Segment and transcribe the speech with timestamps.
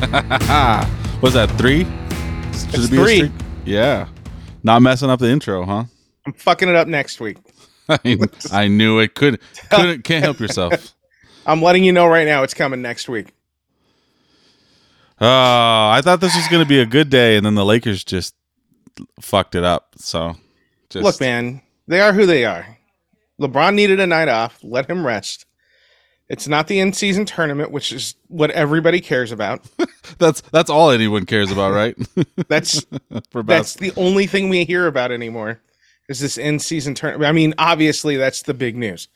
[1.20, 1.84] Was that three?
[2.72, 3.16] Should it be a three.
[3.16, 3.32] streak?
[3.66, 4.08] Yeah.
[4.62, 5.84] Not messing up the intro, huh?
[6.26, 7.36] I'm fucking it up next week.
[7.88, 8.18] I,
[8.50, 9.14] I knew it.
[9.14, 10.94] Could couldn't can't help yourself.
[11.46, 13.28] I'm letting you know right now it's coming next week.
[15.20, 18.04] Oh, I thought this was going to be a good day, and then the Lakers
[18.04, 18.34] just
[19.20, 19.94] fucked it up.
[19.96, 20.36] So,
[20.88, 22.78] just, Look, man, they are who they are.
[23.38, 24.58] LeBron needed a night off.
[24.62, 25.44] Let him rest.
[26.30, 29.64] It's not the in-season tournament, which is what everybody cares about.
[30.18, 31.96] that's that's all anyone cares about, right?
[32.48, 32.86] That's
[33.30, 35.60] For that's the only thing we hear about anymore.
[36.08, 37.28] Is this in-season tournament?
[37.28, 39.08] I mean, obviously that's the big news.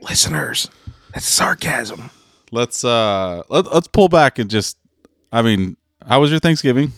[0.00, 0.68] Listeners,
[1.12, 2.10] that's sarcasm.
[2.52, 4.76] let's uh let, let's pull back and just.
[5.32, 6.92] I mean, how was your Thanksgiving?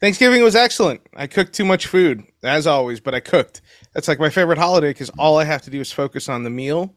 [0.00, 1.00] Thanksgiving was excellent.
[1.16, 3.62] I cooked too much food, as always, but I cooked.
[3.94, 6.50] That's like my favorite holiday because all I have to do is focus on the
[6.50, 6.94] meal.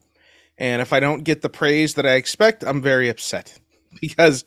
[0.58, 3.58] And if I don't get the praise that I expect, I'm very upset
[4.00, 4.44] because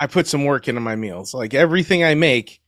[0.00, 1.34] I put some work into my meals.
[1.34, 2.60] Like everything I make,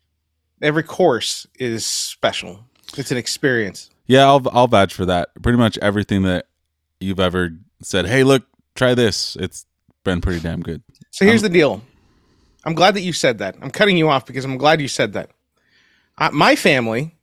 [0.61, 2.65] every course is special.
[2.97, 3.91] It's an experience.
[4.07, 5.31] Yeah, I'll I'll vouch for that.
[5.43, 6.47] Pretty much everything that
[7.01, 7.51] you've ever
[7.83, 8.45] said, "Hey, look,
[8.75, 9.67] try this." It's
[10.05, 10.83] been pretty damn good.
[11.11, 11.83] So here's the deal.
[12.65, 13.57] I'm glad that you said that.
[13.63, 15.31] I'm cutting you off because I'm glad you said that.
[16.19, 17.17] Uh, my family,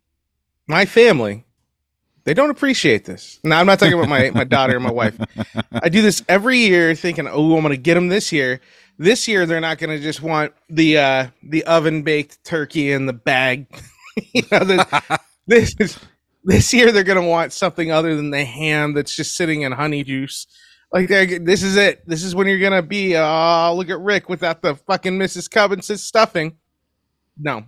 [0.67, 1.45] my family,
[2.23, 3.39] they don't appreciate this.
[3.43, 5.17] Now I'm not talking about my my daughter and my wife.
[5.71, 8.61] I do this every year, thinking, "Oh, I'm going to get them this year."
[8.97, 13.05] This year, they're not going to just want the uh, the oven baked turkey in
[13.07, 13.67] the bag.
[14.33, 15.97] you know, the, this is
[16.43, 19.71] this year they're going to want something other than the ham that's just sitting in
[19.71, 20.47] honey juice.
[20.91, 22.05] Like this is it.
[22.05, 23.15] This is when you're gonna be.
[23.15, 25.49] Oh, look at Rick without the fucking Mrs.
[25.49, 26.57] Cubbison's stuffing.
[27.37, 27.63] No,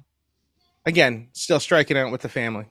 [0.86, 2.66] again, still striking out with the family.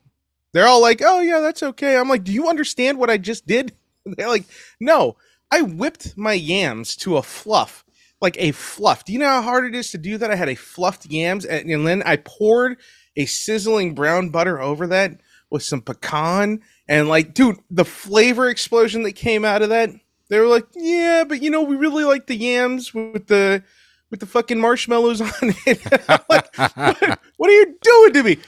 [0.53, 3.47] They're all like, "Oh yeah, that's okay." I'm like, "Do you understand what I just
[3.47, 3.73] did?"
[4.05, 4.45] They're like,
[4.81, 5.17] "No,
[5.51, 7.85] I whipped my yams to a fluff,
[8.21, 9.05] like a fluff.
[9.05, 10.31] Do you know how hard it is to do that?
[10.31, 12.79] I had a fluffed yams, and, and then I poured
[13.17, 15.21] a sizzling brown butter over that
[15.51, 19.91] with some pecan, and like, dude, the flavor explosion that came out of that
[20.33, 23.63] they were like, "Yeah, but you know, we really like the yams with the
[24.11, 25.79] with the fucking marshmallows on it."
[26.31, 28.39] Like, what, what are you doing to me,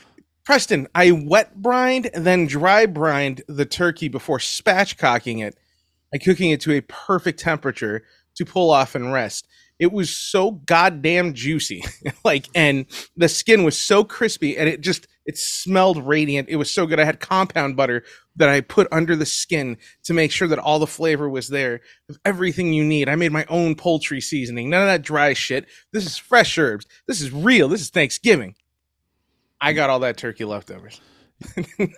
[0.44, 0.88] Preston?
[0.94, 5.56] I wet brined then dry brined the turkey before spatchcocking it
[6.12, 8.04] and cooking it to a perfect temperature
[8.36, 9.46] to pull off and rest.
[9.78, 11.82] It was so goddamn juicy,
[12.24, 16.48] like, and the skin was so crispy, and it just it smelled radiant.
[16.48, 17.00] It was so good.
[17.00, 18.04] I had compound butter
[18.36, 21.80] that I put under the skin to make sure that all the flavor was there
[22.08, 23.08] of everything you need.
[23.08, 24.70] I made my own poultry seasoning.
[24.70, 25.66] None of that dry shit.
[25.92, 26.86] This is fresh herbs.
[27.08, 27.68] This is real.
[27.68, 28.54] This is Thanksgiving.
[29.64, 31.00] I got all that turkey leftovers.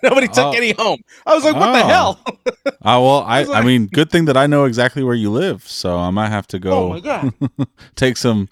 [0.03, 0.53] Nobody took Oh.
[0.53, 1.01] any home.
[1.27, 1.87] I was like, what the Oh.
[1.89, 2.21] hell?
[2.27, 2.33] Oh
[3.05, 5.97] well, I, I, like- mean, good thing that I know exactly where you live, so
[5.99, 7.33] I might have to oh go my god.
[7.97, 8.49] take some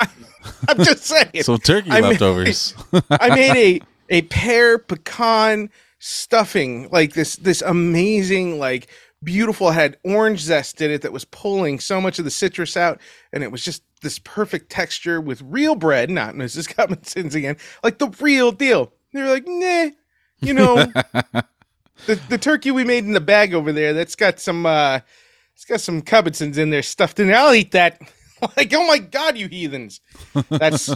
[0.68, 1.42] I'm just saying.
[1.42, 2.74] some turkey I leftovers.
[3.10, 8.88] I made a a pear pecan stuffing, like this this amazing, like
[9.22, 13.00] beautiful had orange zest in it that was pulling so much of the citrus out,
[13.32, 16.68] and it was just this perfect texture with real bread, not Mrs.
[16.68, 18.92] Cubbison's again, like the real deal.
[19.14, 19.90] They were like, nah,
[20.40, 20.74] you know,
[22.06, 24.98] the the turkey we made in the bag over there, that's got some uh
[25.54, 27.36] it's got some Cubbisons in there stuffed in there.
[27.36, 28.00] I'll eat that.
[28.56, 30.00] like, oh my god, you heathens.
[30.50, 30.92] That's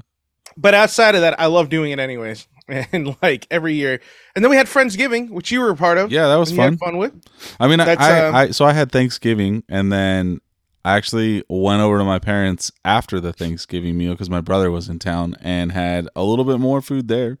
[0.56, 2.46] but outside of that, I love doing it anyways.
[2.66, 4.00] And like every year.
[4.34, 6.10] And then we had Friendsgiving, which you were a part of.
[6.10, 6.92] yeah, that was and you had fun.
[6.92, 7.12] fun with.
[7.60, 10.40] I mean, I, I, um, I so I had Thanksgiving, and then
[10.84, 14.88] I actually went over to my parents after the Thanksgiving meal because my brother was
[14.88, 17.38] in town and had a little bit more food there.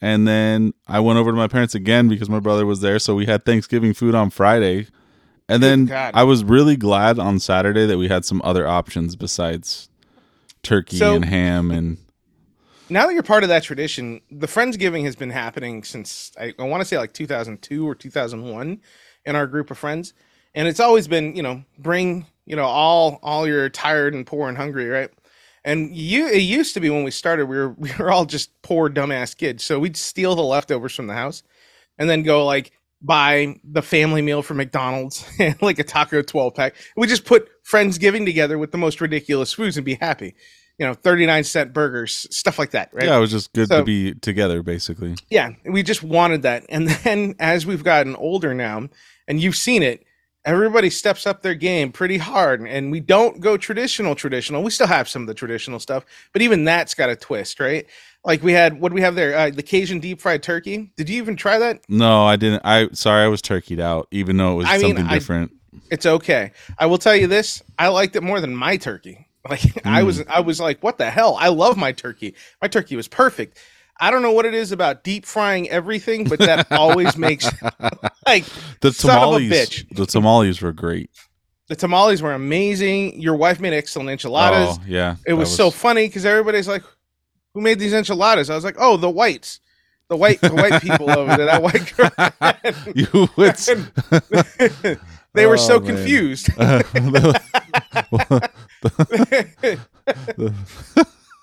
[0.00, 3.14] And then I went over to my parents again because my brother was there, so
[3.14, 4.88] we had Thanksgiving food on Friday.
[5.48, 6.12] And then God.
[6.14, 9.88] I was really glad on Saturday that we had some other options besides
[10.64, 11.98] turkey So- and ham and
[12.88, 16.64] Now that you're part of that tradition, the Friendsgiving has been happening since I, I
[16.64, 18.80] want to say like 2002 or 2001
[19.24, 20.14] in our group of friends.
[20.54, 24.48] And it's always been, you know, bring, you know, all all your tired and poor
[24.48, 25.10] and hungry, right?
[25.64, 28.50] And you it used to be when we started, we were we were all just
[28.62, 29.64] poor dumbass kids.
[29.64, 31.42] So we'd steal the leftovers from the house
[31.98, 32.72] and then go like
[33.04, 36.74] buy the family meal from McDonald's and like a taco 12 pack.
[36.96, 40.34] We just put friends giving together with the most ridiculous foods and be happy.
[40.78, 43.04] You know, 39 cent burgers, stuff like that, right?
[43.06, 45.14] Yeah, it was just good So- to be together, basically.
[45.30, 46.64] Yeah, we just wanted that.
[46.70, 48.88] And then as we've gotten older now,
[49.28, 50.04] and you've seen it,
[50.44, 52.60] everybody steps up their game pretty hard.
[52.62, 54.62] And we don't go traditional, traditional.
[54.62, 57.86] We still have some of the traditional stuff, but even that's got a twist, right?
[58.24, 59.36] Like we had, what do we have there?
[59.36, 60.92] Uh, the Cajun deep fried turkey.
[60.96, 61.80] Did you even try that?
[61.88, 62.62] No, I didn't.
[62.64, 65.52] I sorry, I was turkeyed out, even though it was I mean, something I- different.
[65.90, 66.52] It's okay.
[66.78, 69.26] I will tell you this: I liked it more than my turkey.
[69.50, 72.36] Like I was, I was like, "What the hell?" I love my turkey.
[72.60, 73.58] My turkey was perfect.
[74.00, 77.44] I don't know what it is about deep frying everything, but that always makes
[78.26, 78.44] like
[78.80, 79.96] the son of a tamales, bitch.
[79.96, 81.10] the tamales were great.
[81.68, 83.20] the tamales were amazing.
[83.20, 84.78] Your wife made excellent enchiladas.
[84.78, 86.82] Oh yeah, it that was, so funny because everybody's like,
[87.54, 89.60] "Who made these enchiladas?" I was like, "Oh, the whites,
[90.08, 92.10] the white, the white people over there, that white girl."
[92.94, 93.56] you would.
[95.34, 95.86] they were Oh, so man.
[95.96, 96.48] confused.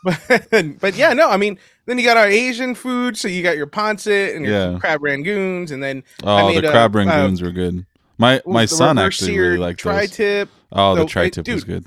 [0.04, 1.58] but, but yeah, no, I mean,
[1.90, 3.18] then you got our Asian food.
[3.18, 4.78] So you got your pancit and your Yeah.
[4.80, 7.86] crab rangoons, and then oh, made the a- crab uh, rangoons were good.
[8.18, 10.50] My my son actually really liked tri-tip.
[10.72, 11.86] Oh, the tri tip was good.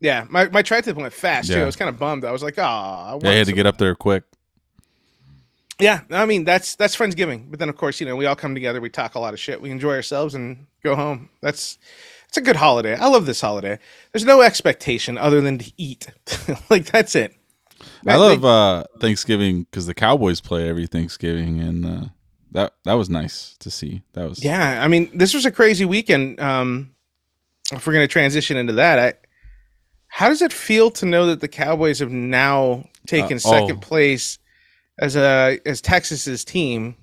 [0.00, 1.60] Yeah, my, my tri-tip went fast too.
[1.60, 2.24] I was kind of bummed.
[2.24, 4.24] I was like, ah, Yeah, he had to get up there quick.
[5.78, 7.50] Yeah, I mean that's that's Friendsgiving.
[7.50, 9.40] But then of course, you know, we all come together, we talk a lot of
[9.40, 11.28] shit, we enjoy ourselves and go home.
[11.42, 11.78] That's
[12.28, 12.96] it's a good holiday.
[12.96, 13.78] I love this holiday.
[14.12, 16.08] There's no expectation other than to eat.
[16.70, 17.34] like that's it.
[18.06, 22.04] I love uh, Thanksgiving because the Cowboys play every Thanksgiving, and uh,
[22.52, 24.02] that that was nice to see.
[24.12, 26.40] That was Yeah, I mean, this was a crazy weekend.
[26.40, 26.94] Um,
[27.72, 29.14] if we're going to transition into that, I,
[30.08, 33.80] how does it feel to know that the Cowboys have now taken Uh, second oh.
[33.80, 34.38] place
[34.98, 36.96] as a as Texas's team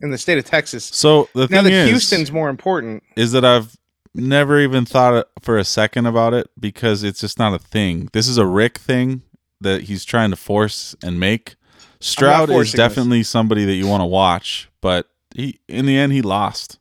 [0.00, 0.84] in the state of Texas?
[0.84, 3.02] So the Now that is, Houston's more important.
[3.16, 3.76] is that I've
[4.14, 8.08] never even thought for a second about it because it's just not a thing.
[8.12, 9.22] This is a Rick thing
[9.60, 11.56] that he's trying to force and make.
[12.00, 12.72] Stroud is forcing this.
[12.72, 16.78] definitely somebody that you want to watch, but he in the end he lost.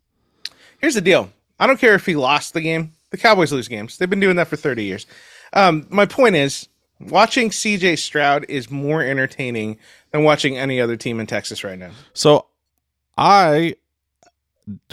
[0.79, 1.31] Here's the deal.
[1.59, 2.93] I don't care if he lost the game.
[3.11, 3.97] The Cowboys lose games.
[3.97, 5.05] They've been doing that for 30 years.
[5.53, 6.67] Um, my point is,
[6.99, 9.77] watching CJ Stroud is more entertaining
[10.11, 11.91] than watching any other team in Texas right now.
[12.13, 12.47] So
[13.17, 13.75] I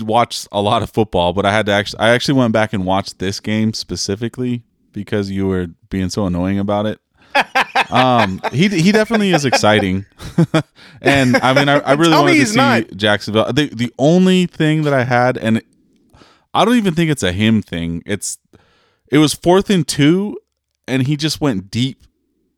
[0.00, 2.84] watched a lot of football, but I had to actually I actually went back and
[2.84, 4.62] watched this game specifically
[4.92, 7.00] because you were being so annoying about it.
[7.90, 10.06] um, he he definitely is exciting,
[11.00, 12.96] and I mean I, I really wanted to see not.
[12.96, 13.52] Jacksonville.
[13.52, 15.62] The the only thing that I had, and
[16.54, 18.02] I don't even think it's a him thing.
[18.06, 18.38] It's
[19.10, 20.38] it was fourth and two,
[20.86, 22.02] and he just went deep,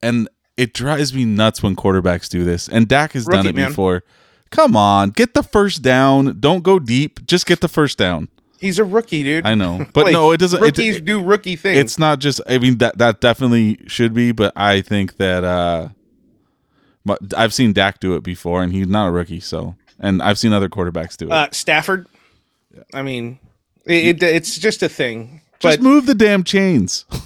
[0.03, 2.69] and it drives me nuts when quarterbacks do this.
[2.69, 3.71] And Dak has done it man.
[3.71, 4.05] before.
[4.51, 6.39] Come on, get the first down.
[6.39, 7.27] Don't go deep.
[7.27, 8.29] Just get the first down.
[8.61, 9.47] He's a rookie, dude.
[9.47, 10.59] I know, but Like, no, it doesn't.
[10.59, 11.79] It, Rookies do rookie things.
[11.79, 12.41] it's not just.
[12.47, 15.89] I mean that that definitely should be, but I think that uh,
[17.37, 19.41] I've seen Dak do it before, and he's not a rookie.
[19.41, 21.33] So, and I've seen other quarterbacks do it.
[21.33, 22.07] uh, Stafford.
[22.93, 23.39] I mean,
[23.85, 25.43] it, it, it's just a thing.
[25.61, 27.05] just But move the damn chains.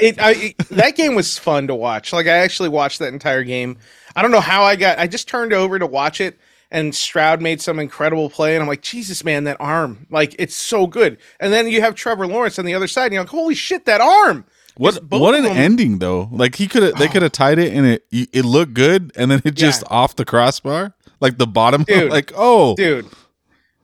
[0.00, 2.12] it, I, it that game was fun to watch.
[2.12, 3.78] Like I actually watched that entire game.
[4.14, 4.98] I don't know how I got.
[4.98, 6.38] I just turned over to watch it,
[6.70, 10.54] and Stroud made some incredible play, and I'm like, Jesus, man, that arm, like it's
[10.54, 11.18] so good.
[11.40, 13.84] And then you have Trevor Lawrence on the other side, and you're like, Holy shit,
[13.86, 14.44] that arm!
[14.76, 16.28] What what an them- ending though!
[16.30, 17.12] Like he could have they oh.
[17.12, 19.96] could have tied it and it it looked good, and then it just Yeah.
[19.96, 21.84] off the crossbar, like the bottom.
[21.84, 22.10] Dude.
[22.10, 23.06] like oh, dude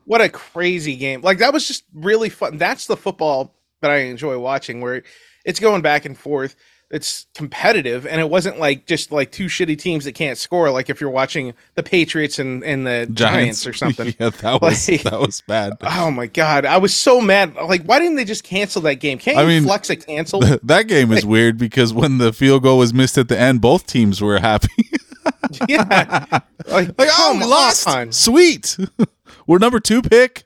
[0.05, 3.97] what a crazy game like that was just really fun that's the football that i
[3.97, 5.03] enjoy watching where
[5.45, 6.55] it's going back and forth
[6.93, 10.89] it's competitive and it wasn't like just like two shitty teams that can't score like
[10.89, 15.03] if you're watching the patriots and, and the giants, or something yeah, that was Like-
[15.03, 15.73] that was bad.
[15.81, 19.17] oh my god i was so mad like why didn't they just cancel that game
[19.17, 22.63] can't I you mean- flex a cancel that game is weird because when the field
[22.63, 24.89] goal was missed at the end, both teams were happy.
[25.67, 26.27] yeah
[26.67, 27.87] like, like, oh, we lost.
[27.87, 28.11] on.
[28.11, 28.77] Sweet.
[29.47, 30.43] We're number two pick.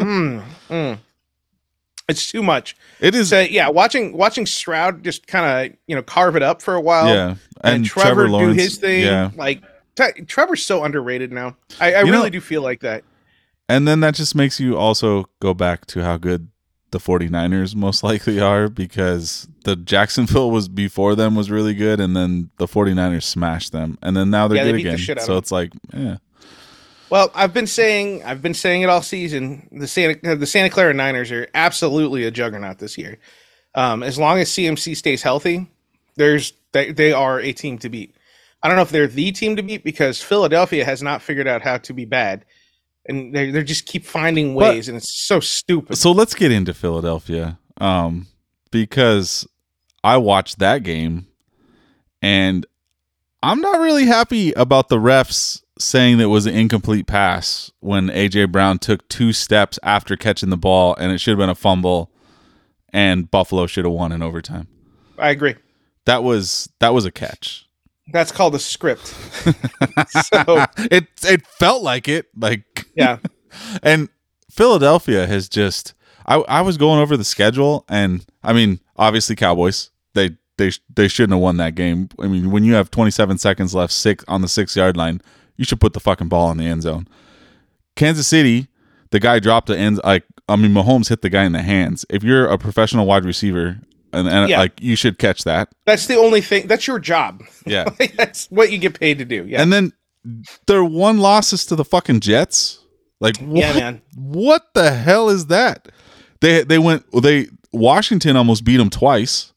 [0.00, 0.98] Mm, mm.
[2.10, 3.28] it's too much It is.
[3.30, 6.80] so yeah watching watching stroud just kind of you know carve it up for a
[6.80, 7.34] while yeah.
[7.62, 8.56] and, Trevor, Lawrence.
[8.56, 9.04] do his thing.
[9.04, 9.30] Yeah.
[9.36, 9.62] Like
[9.96, 11.56] Tre- Trevor's so underrated now.
[11.80, 13.04] I, I really know- do feel like that.
[13.68, 16.48] And then that just makes you also go back to how good
[16.90, 22.16] the 49ers most likely are because the Jacksonville was before them was really good and
[22.16, 25.18] then the 49ers smashed them and then now they're Yeah, good beat the again.
[25.18, 26.16] of So it's like, yeah.
[27.10, 29.68] Well, I've been saying I've been saying it all season.
[29.72, 33.18] The Santa the Santa Clara Niners are absolutely a juggernaut this year.
[33.74, 35.68] Um, as long as CMC stays healthy,
[36.16, 38.14] there's they, they are a team to beat.
[38.62, 41.62] I don't know if they're the team to beat because Philadelphia has not figured out
[41.62, 42.44] how to be bad,
[43.06, 45.96] and they they just keep finding But- ways, and it's so stupid.
[45.96, 48.26] So let's get into Philadelphia, um,
[48.70, 49.46] because
[50.04, 51.26] I watched that game,
[52.20, 52.66] and
[53.42, 58.08] I'm not really happy about the refs saying that it was an incomplete pass when
[58.08, 61.54] AJ Brown took two steps after catching the ball, and it should have been a
[61.54, 62.10] fumble,
[62.92, 64.68] and Buffalo should have won in overtime.
[65.18, 65.56] I agree.
[66.04, 67.66] That was that was a catch.
[68.10, 69.06] That's called a script.
[70.24, 73.18] so it it felt like it, like yeah,
[73.82, 74.08] and
[74.50, 75.94] Philadelphia has just
[76.26, 81.08] I I was going over the schedule and I mean obviously Cowboys they they they
[81.08, 82.08] shouldn't have won that game.
[82.18, 85.20] I mean when you have 27 seconds left six on the 6 yard line,
[85.58, 87.06] you should put the fucking ball in the end zone.
[87.96, 88.68] Kansas City,
[89.10, 92.06] the guy dropped the end like I mean Mahomes hit the guy in the hands.
[92.08, 93.80] If you're a professional wide receiver
[94.12, 94.58] and, and Yeah.
[94.60, 95.68] like you should catch that.
[95.84, 96.66] that's the only thing.
[96.66, 97.42] That's your job.
[97.66, 97.84] Yeah.
[98.16, 99.44] that's what you get paid to do.
[99.46, 99.92] Yeah, And then
[100.66, 102.78] their one losses to the fucking Jets.
[103.20, 104.02] Like what, yeah, man.
[104.14, 105.88] what the hell is that?
[106.40, 109.52] They they went they Washington almost beat them twice,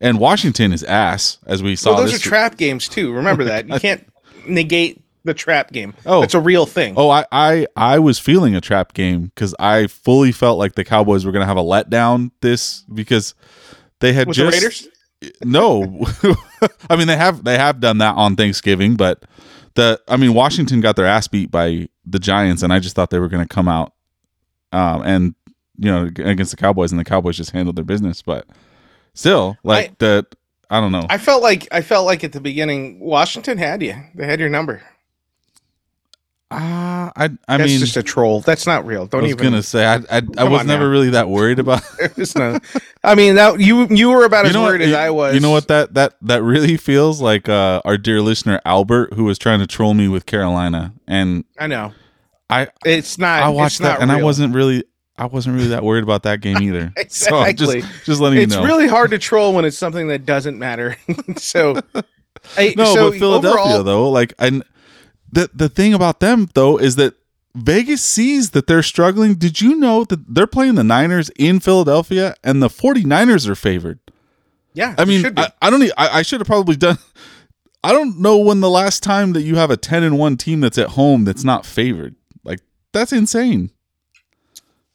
[0.00, 1.94] and Washington is ass as we saw.
[1.94, 3.12] Well, those are trap games too.
[3.12, 4.06] Remember oh that you can't
[4.46, 5.94] negate the trap game.
[6.06, 6.22] Oh.
[6.22, 6.94] it's a real thing.
[6.96, 10.84] Oh, I I I was feeling a trap game because I fully felt like the
[10.84, 13.34] Cowboys were going to have a letdown this because
[14.00, 14.88] they had with just the Raiders.
[15.44, 16.06] no.
[16.90, 19.24] I mean they have they have done that on Thanksgiving, but
[19.74, 23.10] the I mean Washington got their ass beat by the Giants, and I just thought
[23.10, 23.92] they were going to come out
[24.72, 25.34] um, and
[25.78, 28.22] you know against the Cowboys, and the Cowboys just handled their business.
[28.22, 28.46] But
[29.14, 30.26] still, like I- the
[30.68, 31.06] I don't know.
[31.08, 33.94] I felt like I felt like at the beginning Washington had you.
[34.14, 34.82] They had your number.
[36.48, 38.40] Ah, I I That's mean, just a troll.
[38.40, 39.06] That's not real.
[39.06, 39.44] Don't I was even.
[39.44, 40.90] gonna say I I, I was never now.
[40.90, 41.82] really that worried about.
[42.16, 42.62] It's not-
[43.04, 45.34] I mean, that you you were about as worried as you, I was.
[45.34, 47.48] You know what that that that really feels like?
[47.48, 51.66] Uh, our dear listener Albert, who was trying to troll me with Carolina, and I
[51.66, 51.92] know.
[52.48, 53.42] I It's not.
[53.42, 54.84] I watched that, and I wasn't really
[55.18, 56.92] I wasn't really that worried about that game either.
[57.08, 57.80] So Exactly.
[57.82, 58.64] just just letting It's you know.
[58.64, 60.96] It's really hard to troll when it's something that doesn't matter.
[61.38, 61.80] so,
[62.56, 64.62] I, no, so but Philadelphia overall- though, like and
[65.36, 67.14] the the thing about them though is that
[67.54, 69.34] Vegas sees that they're struggling.
[69.34, 73.98] Did you know that they're playing the Niners in Philadelphia and the 49ers are favored?
[74.74, 74.94] yeah.
[74.98, 75.24] I mean.
[75.36, 75.82] I, I don't.
[75.96, 76.98] I, I should have probably done.
[77.84, 80.60] I don't know when the last time that you have a ten and one team
[80.60, 82.16] that's at home that's not favored.
[82.44, 82.60] Like
[82.92, 83.70] that's insane.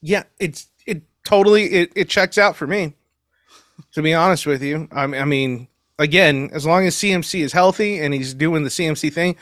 [0.01, 2.95] yeah, it's it totally it, it checks out for me.
[3.93, 5.67] To be honest with you, I, I mean,
[5.97, 9.35] again, as long as CMC is healthy and he's doing the CMC thing,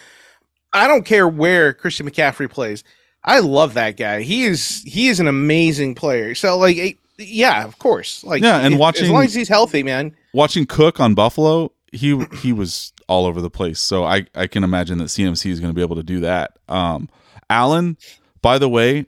[0.73, 2.83] I don't care where Christian McCaffrey plays.
[3.23, 4.21] I love that guy.
[4.21, 6.35] He is he is an amazing player.
[6.35, 8.23] So like, yeah, of course.
[8.23, 10.15] Like, Yeah, and if- as watching- long as he's healthy, man.
[10.33, 13.79] Watching Cook on Buffalo, he he was all over the place.
[13.79, 16.51] So I I can imagine that CMC is going to be able to do that.
[16.69, 17.09] Um,
[17.49, 17.97] Allen,
[18.41, 19.05] by the way,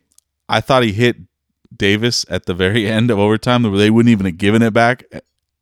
[0.49, 1.15] I thought he hit
[1.75, 3.61] Davis at the very end of overtime.
[3.77, 5.03] They wouldn't even have given it back,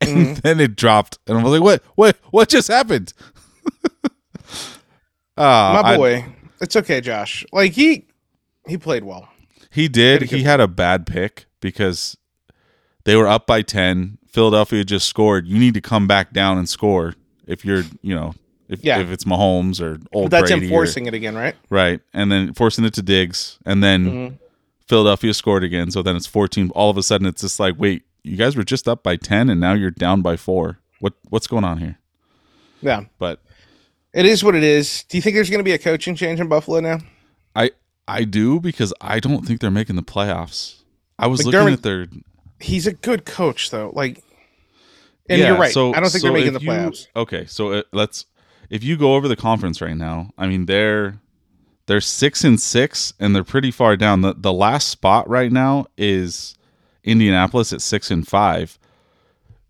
[0.02, 1.84] and then it dropped, and I was like, "What?
[1.96, 2.18] What?
[2.32, 3.14] What just happened?"
[5.40, 6.26] Uh, My I- boy,
[6.62, 7.46] it's okay, Josh.
[7.52, 8.06] Like he
[8.68, 9.30] he played well.
[9.72, 10.20] He did.
[10.20, 12.18] Pretty He had a bad pick because
[13.06, 14.18] they were up by 10.
[14.28, 15.48] Philadelphia just scored.
[15.48, 17.16] You need to come back down and score
[17.48, 18.34] if you're, you know,
[18.68, 19.00] if, Yeah.
[19.00, 20.68] if it's Mahomes or old That's Brady.
[20.68, 21.56] him or- it again, right?
[21.70, 22.00] right.
[22.14, 23.58] And then forcing it to Diggs.
[23.66, 24.38] And then Mhm.
[24.88, 25.90] Philadelphia scored again.
[25.92, 26.70] So then it's 14.
[26.72, 29.50] All of a sudden it's just like, wait, you guys were just up by 10
[29.50, 30.80] and now you're down by four.
[31.00, 31.98] What What's going on here?
[32.82, 33.42] Yeah, But
[34.14, 35.04] it is what it is.
[35.10, 37.00] Do you think there's going to be a coaching change in Buffalo now?
[37.56, 37.72] I
[38.08, 40.76] I do because I don't think they're making the playoffs.
[41.18, 42.08] I was looking at their
[42.60, 43.92] He's a good coach, though.
[43.94, 44.22] Like,
[45.30, 45.72] and Yeah, you're right.
[45.72, 47.08] so- I don't think so they're making the you- playoffs.
[47.16, 48.26] Okay, so uh, let's
[48.70, 51.20] if you go over the conference right now, I mean they're
[51.88, 54.22] they're six and six, and they're pretty far down.
[54.22, 56.56] the The last spot right now is
[57.04, 58.78] Indianapolis at six and five.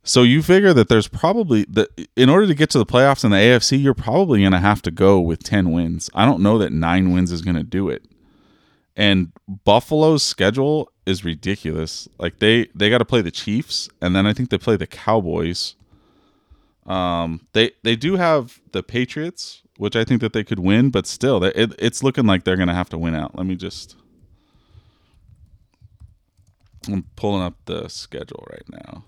[0.09, 3.29] So you figure that there's probably that in order to get to the playoffs in
[3.29, 6.09] the AFC, you're probably going to have to go with ten wins.
[6.15, 8.05] I don't know that nine wins is going to do it.
[8.95, 12.07] And Buffalo's schedule is ridiculous.
[12.17, 14.87] Like they they got to play the Chiefs, and then I think they play the
[14.87, 15.75] Cowboys.
[16.87, 21.05] Um, they they do have the Patriots, which I think that they could win, but
[21.05, 23.37] still, it, it's looking like they're gonna have to win out.
[23.37, 23.95] Let me just.
[26.87, 29.03] I'm pulling up the schedule right now.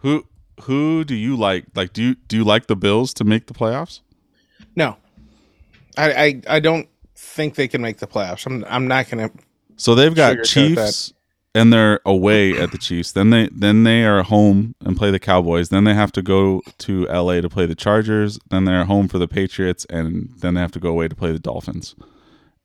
[0.00, 0.26] Who
[0.62, 1.66] who do you like?
[1.74, 4.00] Like, do you do you like the Bills to make the playoffs?
[4.74, 4.96] No,
[5.96, 8.46] I, I I don't think they can make the playoffs.
[8.46, 9.36] I'm I'm not going to.
[9.76, 11.12] So they've got Chiefs
[11.56, 13.12] and they're away at the Chiefs.
[13.12, 15.70] Then they then they are home and play the Cowboys.
[15.70, 18.38] Then they have to go to LA to play the Chargers.
[18.50, 21.32] Then they're home for the Patriots, and then they have to go away to play
[21.32, 21.94] the Dolphins.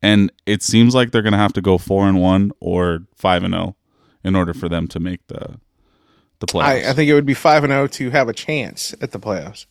[0.02, 3.44] And it seems like they're going to have to go four and one or five
[3.44, 3.76] and zero
[4.24, 5.60] in order for them to make the
[6.42, 6.86] the playoffs.
[6.86, 9.20] I, I think it would be five and zero to have a chance at the
[9.20, 9.66] playoffs.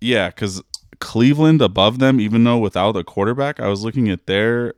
[0.00, 0.62] Yeah, because
[0.98, 4.74] Cleveland above them, even though without a quarterback, I was looking at their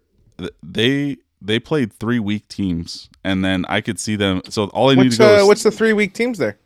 [0.62, 4.42] they they played three weak teams, and then I could see them.
[4.48, 6.58] So all I need to go uh, is what's the three week teams there?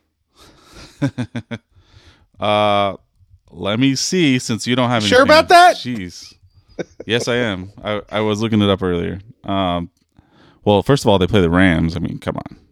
[2.39, 2.95] uh,
[3.49, 4.39] let me see.
[4.39, 5.75] Since you don't have any Sure about that?
[5.75, 6.33] Jeez,
[7.05, 7.71] yes, I am.
[7.83, 9.19] I I was looking it up earlier.
[9.43, 9.89] Um,
[10.63, 11.95] well, first of all, they play the Rams.
[11.95, 12.66] I mean, come on.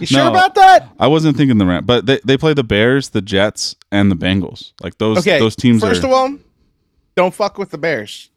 [0.00, 0.30] You sure No.
[0.30, 0.88] about that?
[0.98, 4.16] I wasn't thinking the Rams, but they, they play the Bears, the Jets, and the
[4.16, 4.72] Bengals.
[4.82, 6.36] Like those Okay, those teams First are of all,
[7.16, 8.30] don't fuck with the Bears.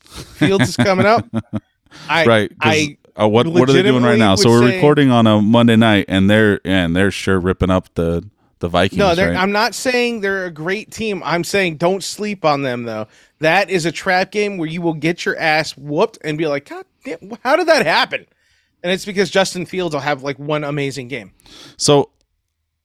[0.00, 1.26] Fields is coming up.
[2.08, 2.50] I, right.
[2.50, 4.34] 'cause, I uh, what what are they doing right legitimately now?
[4.36, 7.70] So would we're say- recording on a Monday night, and they're and they're sure ripping
[7.70, 8.28] up the
[8.60, 8.98] the Vikings.
[8.98, 9.36] no, they're, right?
[9.36, 11.22] I'm not saying they're a great team.
[11.24, 13.06] I'm saying don't sleep on them though.
[13.40, 16.68] That is a trap game where you will get your ass whooped and be like,
[16.68, 18.26] God damn, how did that happen?
[18.82, 21.32] And it's because Justin Fields will have like one amazing game.
[21.76, 22.10] So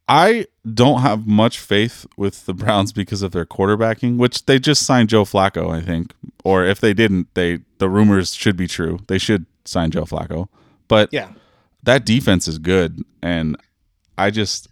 [0.07, 4.85] I don't have much faith with the Browns because of their quarterbacking, which they just
[4.85, 6.13] signed Joe Flacco, I think.
[6.43, 8.99] Or if they didn't, they the rumors should be true.
[9.07, 10.47] They should sign Joe Flacco.
[10.87, 11.29] But Yeah.
[11.83, 13.55] that defense is good, and
[14.17, 14.67] I just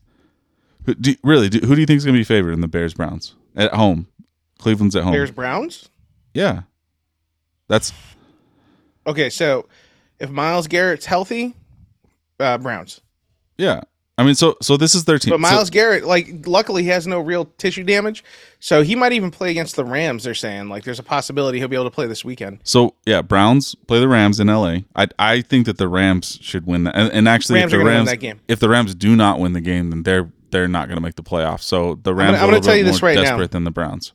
[0.85, 2.67] who- do, really do, who do you think is going to be favored in the
[2.67, 4.07] Bears Browns at home?
[4.57, 5.13] Cleveland's at home.
[5.13, 5.87] Bears Browns.
[6.33, 6.63] Yeah,
[7.67, 7.93] that's
[9.07, 9.67] Okay, so
[10.21, 11.55] if Myles Garrett's healthy,
[12.39, 13.01] uh, Browns.
[13.57, 13.81] yeah.
[14.17, 15.31] I mean, so so this is their team.
[15.31, 18.23] But So- Myles Garrett, like, luckily he has no real tissue damage,
[18.59, 20.25] so he might even play against the Rams.
[20.25, 22.59] They're saying like there's a possibility he'll be able to play this weekend.
[22.63, 24.79] So yeah, Browns play the Rams in LA.
[24.95, 26.95] I I think that the Rams should win that.
[26.95, 28.39] And, and actually, Rams if the Rams that game.
[28.47, 31.15] if the Rams do not win the game, then they're they're not going to make
[31.15, 31.61] the playoffs.
[31.63, 33.21] So the Rams I'm a gonna little tell you this more right now.
[33.23, 34.11] desperate than the Browns.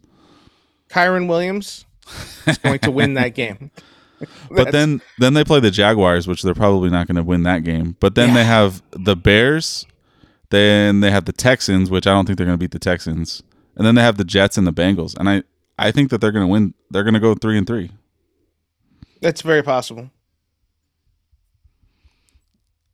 [0.88, 1.84] Kyren Williams
[2.46, 3.70] is going to win that game.
[4.50, 7.64] But then then they play the Jaguars, which they're probably not going to win that
[7.64, 7.96] game.
[8.00, 8.34] But then Yeah.
[8.36, 9.86] they have the Bears.
[10.50, 13.42] Then they have the Texans, which I don't think they're going to beat the Texans.
[13.76, 15.16] And then they have the Jets and the Bengals.
[15.18, 15.42] And I
[15.78, 16.74] I think that they're going to win.
[16.90, 17.90] They're going to go three and three.
[19.20, 20.10] That's very possible.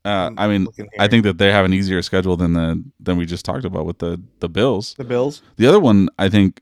[0.04, 3.24] Uh, I'm mean, I think that they have an easier schedule than the than we
[3.26, 4.94] just talked about with the the Bills.
[4.94, 5.42] The Bills.
[5.56, 6.60] The other one, I think,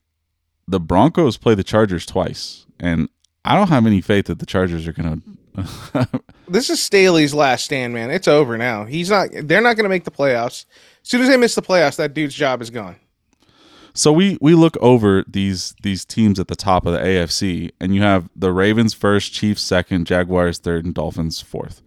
[0.69, 3.09] the Broncos play the Chargers twice, and
[3.45, 5.23] I don't have any faith that the Chargers are going
[5.57, 6.21] to.
[6.49, 8.11] This is Staley's last stand, man.
[8.11, 8.85] It's over now.
[8.85, 9.29] He's not.
[9.33, 10.65] They're not going to make the playoffs.
[11.03, 12.97] As soon as they miss the playoffs, that dude's job is gone.
[13.95, 17.95] so we we look over these these teams at the top of the AFC, and
[17.95, 21.83] you have the Ravens first, Chiefs second, Jaguars third, and Dolphins fourth.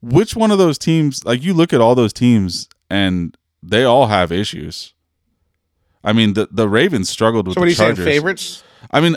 [0.00, 1.24] Which one of those teams?
[1.24, 4.94] Like you look at all those teams, and they all have issues.
[6.02, 7.96] I mean, the the Ravens struggled with So what are the you saying?
[7.96, 8.04] Chargers.
[8.14, 8.64] Favorites?
[8.92, 9.16] I mean,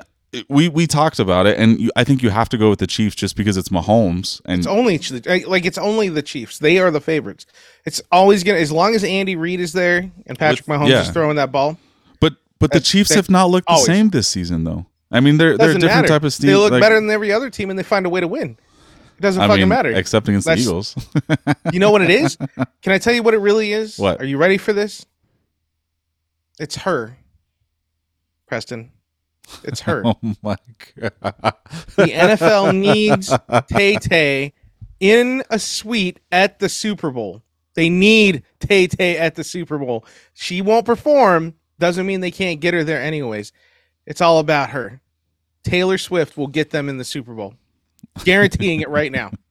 [0.50, 2.88] we we talked about it, and you, I think you have to go with the
[2.88, 4.98] Chiefs just because it's Mahomes, and It's only
[5.46, 6.60] like it's only the Chiefs.
[6.60, 7.46] They are the favorites.
[7.86, 11.02] It's always gonna as long as Andy Reid is there and Patrick With- Mahomes yeah.
[11.02, 11.78] is throwing that ball.
[12.22, 13.86] but but the Chiefs have not looked the always.
[13.88, 14.86] same this season, though.
[15.12, 16.08] I mean, they're they're a different matter.
[16.08, 16.48] type of team.
[16.48, 18.58] They look like- better than every other team, and they find a way to win.
[19.18, 19.92] It doesn't I fucking mean, matter.
[19.92, 20.96] except against That's- the Eagles.
[21.74, 22.38] You know what it is?
[22.82, 23.98] Can I tell you what it really is?
[24.00, 24.20] What?
[24.22, 25.06] Are you ready for this?
[26.60, 27.18] It's her,
[28.48, 28.92] Preston.
[29.64, 30.04] It's her.
[30.06, 30.58] oh my
[31.00, 31.14] god!
[31.96, 33.34] the NFL needs
[33.68, 34.54] Tay Tay
[35.00, 37.42] in a suite at the Super Bowl.
[37.74, 40.06] They need Tay Tay at the Super Bowl.
[40.34, 41.56] She won't perform.
[41.80, 43.52] Doesn't mean they can't get her there anyways.
[44.06, 45.02] It's all about her.
[45.64, 47.56] Taylor Swift will get them in the Super Bowl.
[48.24, 49.32] Guaranteeing it right now.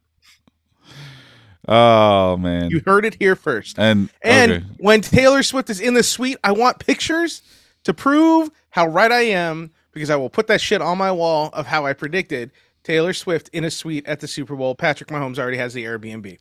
[1.69, 2.71] Oh man!
[2.71, 3.79] You heard it here first.
[3.79, 4.65] and And okay.
[4.79, 7.43] when Taylor Swift is in the suite, I want pictures
[7.85, 11.51] to prove how right I am because I will put that shit on my wall
[11.53, 12.51] of how I predicted
[12.83, 14.75] Taylor Swift in a suite at the Super Bowl.
[14.75, 16.39] Patrick Mahomes already has the Airbnb.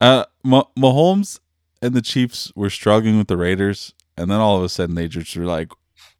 [0.00, 1.40] uh, Mah- Mahomes
[1.82, 5.08] and the Chiefs were struggling with the Raiders, and then all of a sudden they
[5.08, 5.70] just were like,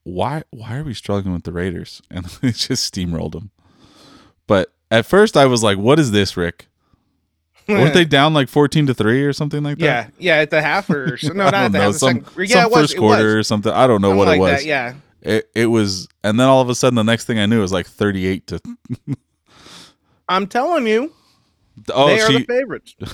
[0.03, 0.43] "Why?
[0.51, 3.51] Why are we struggling with the Raiders?" And they just steamrolled them.
[4.47, 6.69] But at first, I was like, "What is this, Rick?"
[7.69, 9.85] Weren't they down like fourteen to three or something like that?
[9.85, 11.93] yeah, yeah, at the half or so, no, not at the know, half.
[11.95, 13.35] The some, second, yeah, some it was first quarter was.
[13.35, 13.73] or something.
[13.73, 14.61] I don't know Something what like it was.
[14.61, 14.95] That, yeah,
[15.27, 17.63] It it was, and then all of a sudden, the next thing I knew it
[17.63, 18.61] was like thirty-eight to.
[20.29, 21.13] I'm telling you,
[21.93, 22.95] Oh, they are she the favorites.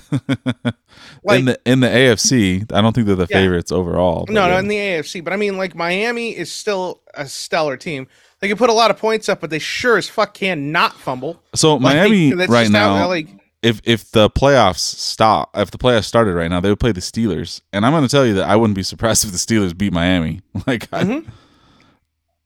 [1.25, 2.73] Like- in the in the AFC.
[2.73, 3.39] I don't think they're the Yeah.
[3.39, 4.27] favorites overall.
[4.29, 8.07] No, no, in the AFC, but I mean, like Miami is still a stellar team.
[8.41, 10.95] They can put a lot of points up, but they sure as fuck can not
[10.97, 11.43] fumble.
[11.55, 13.29] so Like, Miami that's right now, like
[13.63, 17.01] if if the playoffs stop, if the playoffs started right now, they would play the
[17.01, 19.77] Steelers, and I'm going to tell you that I wouldn't be surprised if the Steelers
[19.77, 20.41] beat Miami.
[20.67, 21.27] Like, I, Mhm.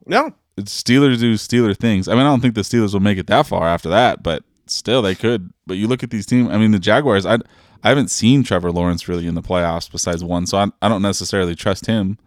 [0.06, 2.08] No, Steelers do Steeler things.
[2.08, 4.42] I mean, I don't think the Steelers will make it that far after that, but
[4.66, 5.52] still, they could.
[5.66, 6.48] But you look at these teams.
[6.50, 7.26] I mean, the Jaguars.
[7.26, 7.38] I
[7.82, 11.02] I haven't seen Trevor Lawrence really in the playoffs besides one, so I, I don't
[11.02, 12.18] necessarily trust him.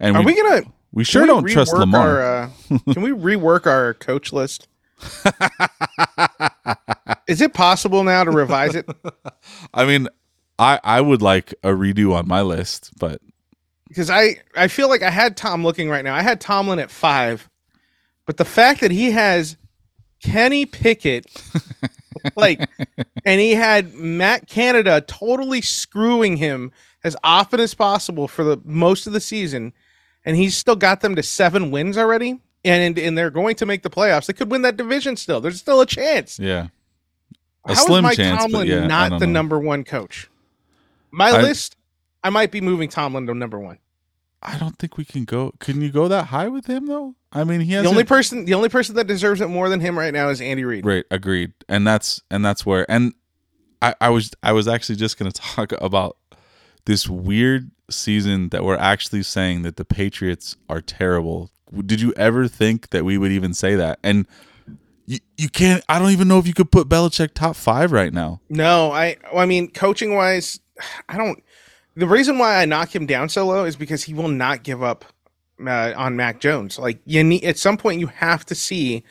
[0.00, 0.62] And are we, we gonna?
[0.92, 2.20] we sure can don't trust Lamar.
[2.20, 2.50] Our, uh,
[2.92, 4.68] can we rework our coach list?
[7.28, 8.88] Is it possible now to revise it?
[9.74, 10.08] I mean,
[10.58, 13.20] I I would like a redo on my list, but
[13.88, 16.14] Because I I feel like I had Tom looking right now.
[16.14, 17.48] I had Tomlin at five,
[18.26, 19.56] but the fact that he has
[20.22, 21.26] Kenny Pickett,
[22.36, 22.68] like,
[23.24, 26.72] and he had Matt Canada totally screwing him
[27.04, 29.72] as often as possible for the most of the season,
[30.24, 32.40] and he's still got them to seven wins already.
[32.64, 34.26] And, and they're going to make the playoffs.
[34.26, 35.40] They could win that division still.
[35.40, 36.36] There's still a chance.
[36.40, 36.66] yeah,
[37.64, 38.42] a How is slim Mike chance.
[38.42, 39.32] Tomlin yeah, not the know.
[39.34, 40.28] number one coach?
[41.12, 41.75] My I- list,
[42.26, 43.78] I might be moving Tomlin to number one.
[44.42, 45.52] I don't think we can go.
[45.60, 47.14] Can you go that high with him though?
[47.30, 49.78] I mean, he has The only person, the only person that deserves it more than
[49.78, 50.84] him right now is Andy Reid.
[50.84, 51.52] Right, agreed.
[51.68, 53.14] And that's and that's where and
[53.80, 56.16] I, I was I was actually just gonna talk about
[56.86, 61.52] this weird season that we're actually saying that the Patriots are terrible.
[61.84, 64.00] Did you ever think that we would even say that?
[64.02, 64.26] And
[65.06, 68.12] you, you can't I don't even know if you could put Belichick top five right
[68.12, 68.40] now.
[68.48, 70.58] No, I, I mean, coaching wise,
[71.08, 71.40] I don't.
[71.96, 74.82] The reason why I knock him down so low is because he will not give
[74.82, 75.04] up
[75.64, 76.78] uh, on Mac Jones.
[76.78, 79.02] Like you need at some point you have to see,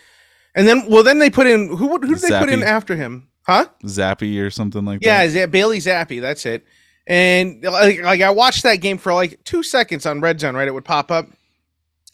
[0.53, 3.29] and then well then they put in who who did they put in after him?
[3.43, 3.67] Huh?
[3.83, 5.05] Zappe or something like that.
[5.05, 5.33] Yeah, that.
[5.33, 6.21] that Bailey Zappe?
[6.21, 6.65] That's it.
[7.07, 10.55] And like, like I watched that game for like two seconds on Red Zone.
[10.55, 11.27] Right, it would pop up.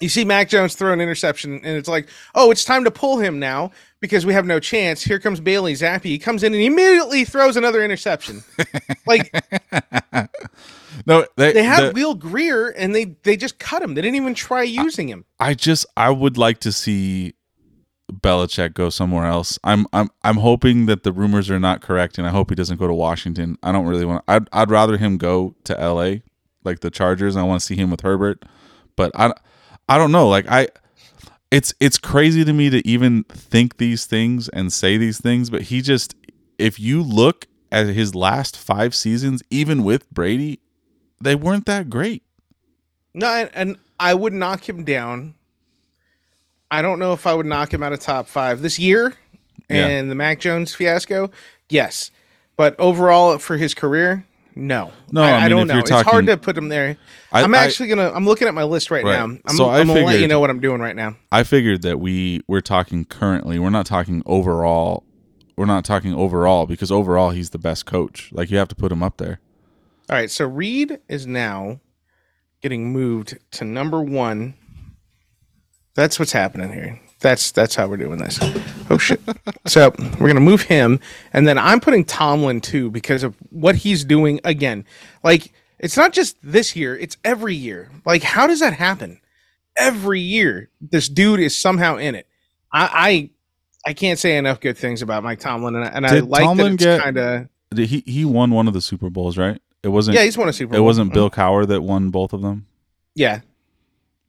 [0.01, 3.19] You see Mac Jones throw an interception, and it's like, oh, it's time to pull
[3.19, 5.03] him now because we have no chance.
[5.03, 6.03] Here comes Bailey Zappe.
[6.03, 8.43] He comes in and immediately throws another interception.
[9.07, 9.31] like
[11.05, 13.93] No, they, they had the- Will Grier, and they they just cut him.
[13.93, 15.25] They didn't even try using him.
[15.39, 17.33] I just I would like to see
[18.11, 19.57] Belichick go somewhere else.
[19.63, 22.77] I'm I'm I'm hoping that the rumors are not correct, and I hope he doesn't
[22.77, 23.57] go to Washington.
[23.63, 24.23] I don't really want.
[24.27, 26.23] I'd I'd rather him go to L.A.
[26.63, 27.35] like the Chargers.
[27.35, 28.43] I want to see him with Herbert,
[28.95, 29.33] but I
[29.87, 30.27] I don't know.
[30.29, 30.67] Like I,
[31.49, 35.49] it's it's crazy to me to even think these things and say these things.
[35.49, 36.15] But he just,
[36.57, 40.59] if you look at his last five seasons, even with Brady,
[41.19, 42.23] they weren't that great.
[43.13, 45.35] No, and, and I would knock him down.
[46.69, 49.13] I don't know if I would knock him out of top five this year.
[49.69, 49.87] Yeah.
[49.87, 51.31] And the Mac Jones fiasco,
[51.69, 52.11] yes,
[52.57, 54.91] but overall for his career, no.
[55.11, 55.73] No, I I, mean, don't know.
[55.75, 56.97] you're It's hard to put him there.
[57.31, 58.11] I, I'm I- actually gonna.
[58.13, 59.17] I'm looking at my list right, Right.
[59.17, 59.23] now.
[59.23, 61.15] I'm, So I I'm gonna let you know what I'm doing right now.
[61.31, 63.59] I figured that we we're talking currently.
[63.59, 65.03] We're not talking overall.
[65.57, 68.29] We're not talking overall because overall he's the best coach.
[68.31, 69.39] Like you have to put him up there.
[70.09, 71.79] All right, so Reid is now
[72.61, 74.55] getting moved to number one.
[75.95, 76.99] That's what's happening here.
[77.21, 78.39] That's that's how we're doing this.
[78.89, 79.21] Oh shit!
[79.67, 80.99] so we're gonna move him,
[81.33, 84.85] and then I'm putting Tomlin too because of what he's doing again.
[85.23, 87.89] Like it's not just this year; it's every year.
[88.05, 89.19] Like how does that happen?
[89.77, 92.27] Every year, this dude is somehow in it.
[92.73, 93.29] I
[93.85, 96.43] I, I can't say enough good things about Mike Tomlin, and, I- and I like
[96.43, 99.61] Tomlin that it's kind of He he won one of the Super Bowls, right?
[99.83, 100.17] It wasn't.
[100.17, 100.23] yeah.
[100.23, 100.77] He's won a Super bowl.
[100.77, 100.85] it Bowl.
[100.87, 101.13] wasn't uh-huh.
[101.13, 102.65] Bill Cowher that won both of them
[103.15, 103.41] Yeah,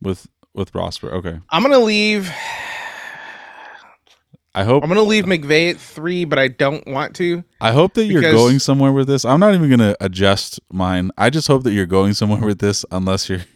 [0.01, 1.11] with with Rosper.
[1.13, 2.31] Okay, I'm gonna leave.
[4.55, 7.43] I hope I'm gonna leave McVay at three, but I don't want to.
[7.61, 9.25] I hope that you're going somewhere with this.
[9.25, 11.11] I'm not even gonna adjust mine.
[11.17, 13.41] I just hope that you're going somewhere with this, unless you're.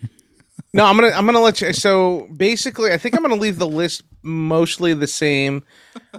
[0.73, 1.73] No, I'm gonna I'm gonna let you.
[1.73, 5.65] So basically, I think I'm gonna leave the list mostly the same.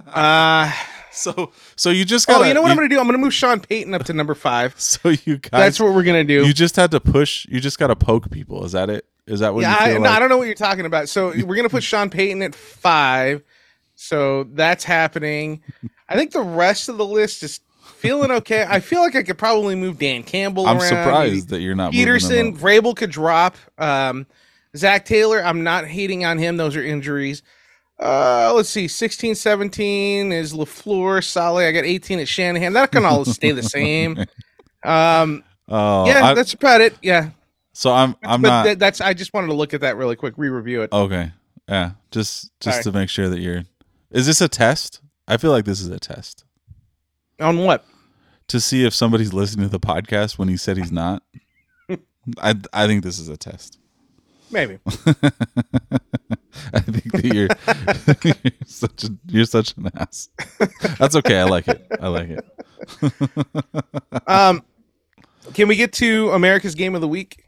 [0.06, 0.72] Uh,
[1.18, 2.40] So so you just got.
[2.40, 2.98] oh, you know what I'm gonna do?
[3.00, 4.74] I'm gonna move Sean Payton up to number five.
[4.78, 5.50] So you guys.
[5.50, 6.46] That's what we're gonna do.
[6.46, 7.46] you just had to push.
[7.46, 8.64] You just got to poke people.
[8.64, 9.04] Is that it?
[9.26, 10.10] Is that what yeah, you I, feel no.
[10.10, 11.08] I don't know what you're talking about.
[11.08, 13.42] So we're gonna put Sean Payton at five.
[14.00, 15.60] So that's happening.
[16.08, 18.64] I think the rest of the list is feeling okay.
[18.68, 20.68] I feel like I could probably move Dan Campbell.
[20.68, 22.56] I'm around, surprised that you're not Peterson.
[22.56, 23.56] Vrabel could drop.
[23.76, 24.26] Um,
[24.76, 26.56] Zac Taylor, I'm not hating on him.
[26.56, 27.42] Those are injuries.
[27.98, 28.86] Uh, let's see.
[28.86, 31.64] 16, 17 is LaFleur, Saleh.
[31.66, 32.74] I got 18 at Shanahan.
[32.74, 34.24] That can all stay the same.
[34.84, 36.96] Um, Oh, yeah, I- that's about it.
[37.02, 37.30] Yeah.
[37.72, 40.14] so I'm I'm but not that- that's, I just wanted to look at that really
[40.14, 40.92] quick, re review it.
[40.92, 41.32] okay.
[41.68, 43.64] Yeah, just just to make sure that you're.
[44.10, 45.00] Is this a test?
[45.26, 46.44] I feel like this is a test
[47.40, 47.84] On what?
[48.48, 51.22] to see if somebody's listening to the podcast when he said he's not.
[52.38, 53.78] I I think this is a test.
[54.50, 54.78] Maybe.
[56.72, 57.48] I think that you're,
[58.42, 60.30] you're such a you're such an ass.
[60.98, 61.38] That's okay.
[61.40, 61.86] I like it.
[62.00, 62.44] I like it.
[64.26, 64.62] Um,
[65.54, 67.44] can we get to America's Game of the Week?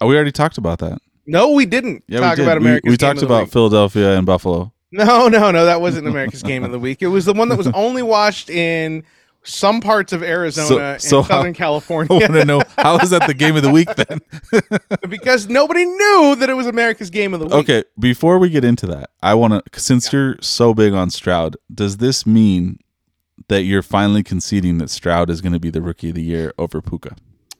[0.00, 0.98] Oh, we already talked about that.
[1.26, 2.42] No, we didn't Yeah, talk we did.
[2.48, 3.52] about We- America's we, Game talked of the about Week.
[3.52, 4.72] Philadelphia and Buffalo.
[4.92, 7.00] No, no, no, that wasn't America's Game of the Week.
[7.00, 9.04] It was the one that was only watched in
[9.42, 13.10] some parts of Arizona so and how- Southern I want California to know how is
[13.10, 14.20] that the game of the week then?
[15.08, 17.54] because nobody knew that it was America's Game of the Week.
[17.54, 21.56] Okay, before we get into that, I want to since you're so big on Stroud,
[21.72, 22.78] does this mean
[23.48, 26.52] that you're finally conceding that Stroud is going to be the rookie of the year
[26.58, 27.16] over Puka?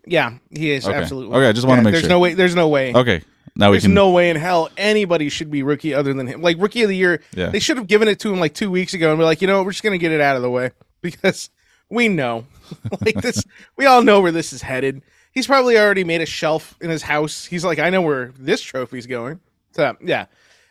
[0.06, 0.96] Yeah, he is Okay.
[0.96, 1.36] absolutely.
[1.36, 2.08] Okay, I just wanna make there's sure.
[2.10, 2.34] no way.
[2.34, 2.92] There's no way.
[2.94, 3.22] Okay,
[3.56, 3.94] now we There's can.
[3.94, 6.42] no way in hell anybody should be rookie other than him.
[6.42, 7.50] Like rookie of the year, Yeah.
[7.50, 9.46] they should have given it to him like two weeks ago and be like, you
[9.48, 10.70] know, we're just gonna get it out of the way
[11.02, 11.50] because
[11.90, 12.46] we know,
[13.04, 13.44] like this,
[13.76, 15.02] we all know where this is headed.
[15.32, 17.44] He's probably already made a shelf in his house.
[17.44, 19.38] He's like, I know where this trophy's going.
[19.72, 20.26] So yeah,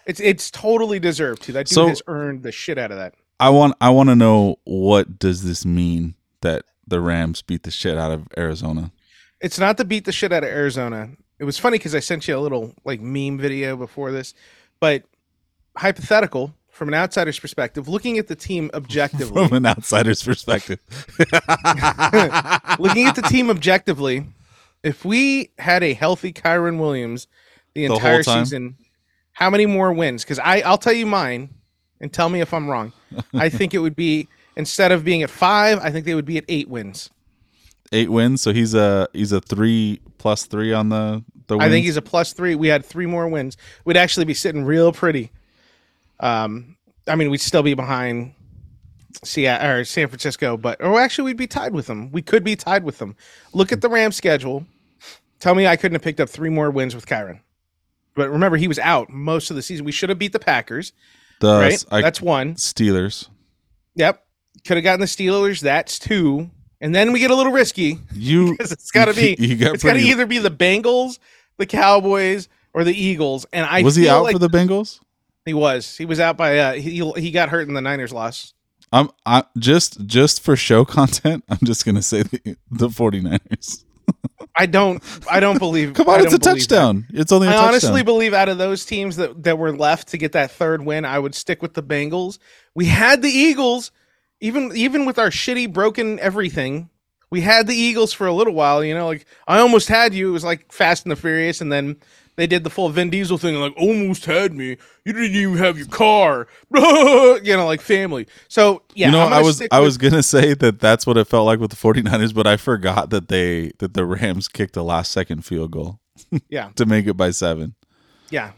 [0.05, 1.53] it's it's totally deserved too.
[1.53, 3.13] That dude So- has earned the shit out of that.
[3.41, 3.75] I want.
[3.79, 8.11] I want to know what does this mean that the Rams beat the shit out
[8.11, 8.91] of Arizona?
[9.41, 11.09] It's not to beat the shit out of Arizona.
[11.39, 14.33] It was funny because I sent you a little like meme video before this,
[14.79, 15.03] but
[15.77, 20.79] hypothetical from an outsider's perspective, looking at the team objectively, From an outsider's perspective,
[22.79, 24.25] looking at the team objectively,
[24.83, 27.27] if we had a healthy Kyren Williams
[27.73, 28.77] the whole entire season,
[29.31, 30.23] how many more wins?
[30.23, 31.49] Because I I'll tell you mine,
[32.01, 32.93] and tell me if I'm wrong.
[33.33, 36.37] I think it would be instead of being at five, I think they would be
[36.37, 37.09] at eight wins.
[37.91, 38.41] Eight wins.
[38.41, 41.57] So he's a he's a three plus three on the the.
[41.57, 41.67] Wins.
[41.67, 42.55] I think he's a plus three.
[42.55, 43.57] We had three more wins.
[43.85, 45.31] We'd actually be sitting real pretty.
[46.19, 48.33] Um, I mean, we'd still be behind
[49.23, 52.11] Seattle or San Francisco, but or actually we'd be tied with them.
[52.11, 53.15] We could be tied with them.
[53.53, 54.65] Look at the Rams schedule.
[55.39, 57.39] Tell me I couldn't have picked up three more wins with Kyren.
[58.13, 59.85] But remember, he was out most of the season.
[59.85, 60.91] We should have beat the Packers,
[61.39, 61.85] the right?
[61.89, 62.55] I- That's one.
[62.55, 63.29] Steelers.
[63.95, 64.23] Yep.
[64.65, 65.61] Could have gotten the Steelers.
[65.61, 66.49] That's two.
[66.81, 69.35] And then we get a little risky You it's got to be.
[69.37, 71.19] You got It's got to either be the Bengals,
[71.57, 73.45] the Cowboys, or the Eagles.
[73.51, 74.99] And I was he out like for the Bengals?
[75.45, 75.97] He was.
[75.97, 76.57] He was out by.
[76.57, 78.53] Uh, he he got hurt in the Niners loss.
[78.91, 81.43] I'm I just just for show content.
[81.49, 83.83] I'm just gonna say the the 49ers.
[84.55, 85.01] I don't.
[85.29, 85.93] I don't believe.
[85.95, 86.75] Come on, it's a believe that.
[86.75, 87.07] touchdown.
[87.11, 87.69] It's only a I touchdown.
[87.69, 91.05] honestly believe out of those teams that, that were left to get that third win,
[91.05, 92.39] I would stick with the Bengals.
[92.75, 93.91] We had the Eagles,
[94.41, 96.89] even even with our shitty broken everything.
[97.31, 99.05] We had the Eagles for a little while, you know.
[99.05, 100.29] Like I almost had you.
[100.29, 101.97] It was like Fast and the Furious, and then
[102.37, 104.77] they did the full Vin Diesel thing, like almost had me.
[105.05, 108.25] You didn't even have your car, you know, like family.
[108.47, 111.25] So yeah, you know, I was I with- was gonna say that that's what it
[111.27, 114.81] felt like with the 49ers, but I forgot that they that the Rams kicked a
[114.81, 115.99] last second field goal
[116.49, 117.75] yeah, to make it by seven.
[118.31, 118.53] yeah,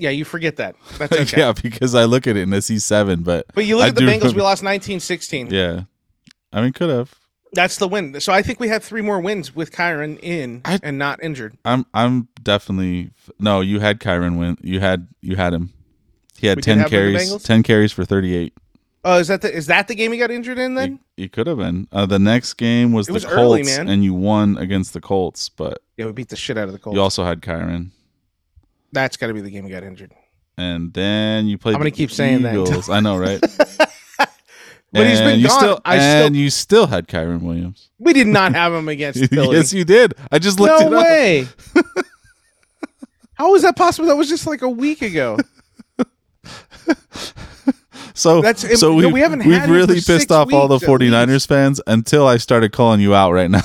[0.00, 0.10] yeah.
[0.10, 0.74] You forget that.
[0.98, 1.40] That's okay.
[1.40, 3.88] yeah, because I look at it and I see seven, but But you look I
[3.88, 5.50] at the Bengals, remember- we lost 19-16.
[5.52, 5.82] yeah,
[6.52, 7.14] I mean, could have.
[7.52, 8.20] That's the win.
[8.20, 11.56] So I think we have three more wins with Kyren in I- and not injured.
[11.64, 13.10] I'm I'm definitely
[13.40, 13.60] no.
[13.60, 14.56] You had Kyren win.
[14.62, 15.72] You had you had him.
[16.38, 17.42] He had We ten have him in the carries.
[17.42, 18.54] Ten carries for thirty eight.
[19.04, 21.00] Oh, is that the is that the game he got injured in then?
[21.16, 21.88] You, could have been.
[21.90, 23.88] Uh, the next game was It the was Colts, early, man.
[23.88, 26.78] and you won against the Colts, but yeah, we beat the shit out of the
[26.78, 26.94] Colts.
[26.94, 27.90] you also had Kyren.
[28.92, 30.12] That's got to be the game he got injured.
[30.56, 31.74] And then you played.
[31.74, 32.88] I'm gonna the keep saying that.
[32.90, 33.40] I know, right?
[34.92, 35.58] But he's been you gone.
[35.60, 37.90] Still, I and still you still had Kyren Williams.
[38.00, 39.56] we did not have him against Philly.
[39.56, 40.14] yes, you did.
[40.32, 41.04] I just looked no it up.
[41.04, 41.46] way.
[43.34, 44.08] How was that possible?
[44.08, 45.38] That was just like a week ago.
[48.14, 52.26] So That's- so we we haven't we've really pissed off all the 49ers fans until
[52.26, 53.62] I started calling you out right now.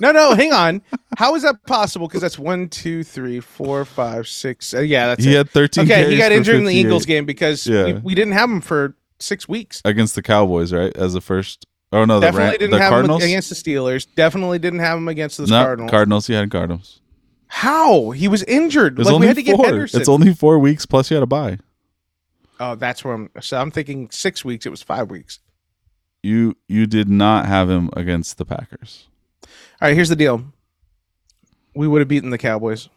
[0.00, 0.82] No, no, hang on.
[1.16, 2.08] How is that possible?
[2.08, 4.74] Because that's one, two, three, four, five, six.
[4.74, 5.36] Uh, yeah, that's he it.
[5.38, 7.84] had 13 Okay, he got injured in the Eagles game because Yeah.
[7.84, 9.80] we, we didn't have him for six weeks.
[9.84, 10.94] against the Cowboys, right?
[10.96, 13.22] As the first Oh no, the, Definitely Ram- didn't the have Cardinals.
[13.22, 14.06] him against the Steelers.
[14.16, 15.90] Definitely didn't have him against the no, Cardinals.
[15.90, 16.26] Cardinals.
[16.26, 17.00] He had Cardinals.
[17.46, 18.98] How he was injured?
[18.98, 19.66] It's Like we only had to get four.
[19.66, 20.00] Henderson.
[20.00, 21.58] It's only four weeks plus you had a bye.
[22.58, 23.30] oh, that's where I'm.
[23.40, 24.66] So I'm thinking six weeks.
[24.66, 25.38] It was five weeks.
[26.24, 29.06] You you did not have him against the Packers.
[29.44, 30.42] All right, here's the deal.
[31.74, 32.88] We would have beaten the Cowboys.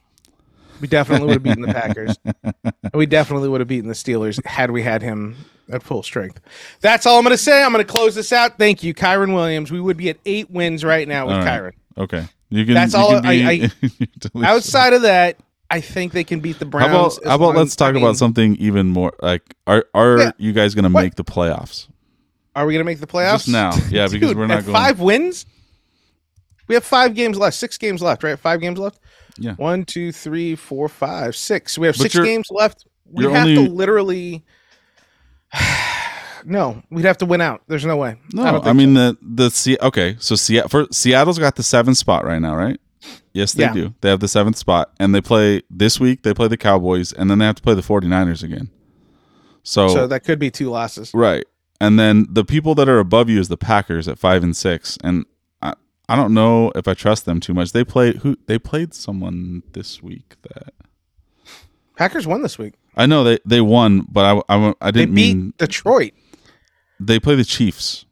[0.80, 2.18] We definitely would have beaten the Packers.
[2.54, 5.36] And we definitely would have beaten the Steelers had we had him
[5.72, 6.40] at full strength.
[6.82, 7.64] That's all I'm going to say.
[7.64, 8.58] I'm going to close this out.
[8.60, 9.72] Thank you, Kyren Williams.
[9.72, 11.62] We would be at eight wins right now with All right.
[11.62, 11.74] Kyren.
[11.98, 12.76] Okay, you can.
[12.76, 13.72] That's you all can be- I-
[14.36, 15.40] you Outside of that,
[15.72, 17.18] I think they can beat the How Browns.
[17.18, 20.32] about how about let's talk I mean, about something even more like are are Yeah.
[20.38, 21.88] you guys going to make the playoffs?
[22.56, 23.72] Are we going to make the playoffs Just now.
[23.90, 25.48] Yeah, because Dude, we're not going five wins.
[26.68, 27.56] We have five games left.
[27.56, 28.38] Six games left, right?
[28.38, 29.00] Five games left.
[29.38, 29.54] Yeah.
[29.56, 31.78] One, two, three, four, five, six.
[31.78, 32.86] We have But six games left.
[33.10, 34.44] We have only- to literally.
[36.46, 37.62] no, we'd have to win out.
[37.68, 38.18] There's no way.
[38.34, 40.16] No, I, think mean the the Se- okay.
[40.20, 42.80] So Seattle for Seattle's got the seventh spot right now, right?
[43.34, 43.74] Yes, they Yeah.
[43.74, 43.94] do.
[44.02, 46.24] They have the seventh spot, and they play this week.
[46.24, 48.70] They play the Cowboys, and then they have to play the 49ers again.
[49.64, 49.94] So, so.
[49.94, 51.12] so that could be two losses.
[51.14, 51.46] right,
[51.80, 54.98] and then the people that are above you is the Packers at five and six,
[55.04, 55.26] and
[56.10, 57.72] I don't know if I trust them too much.
[57.72, 60.74] They played who they played someone this week that
[61.98, 62.74] Packers won this week.
[62.96, 66.14] I know they they won, but I I, I didn't beat mean Detroit.
[67.00, 68.06] they play the Chiefs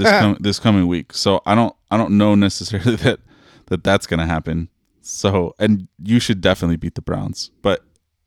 [0.00, 0.20] this ah.
[0.20, 1.12] com- this coming week.
[1.12, 3.20] So I don't I don't know necessarily that
[3.66, 4.68] that that's going to happen.
[5.02, 7.50] So and you should definitely beat the Browns.
[7.62, 7.84] But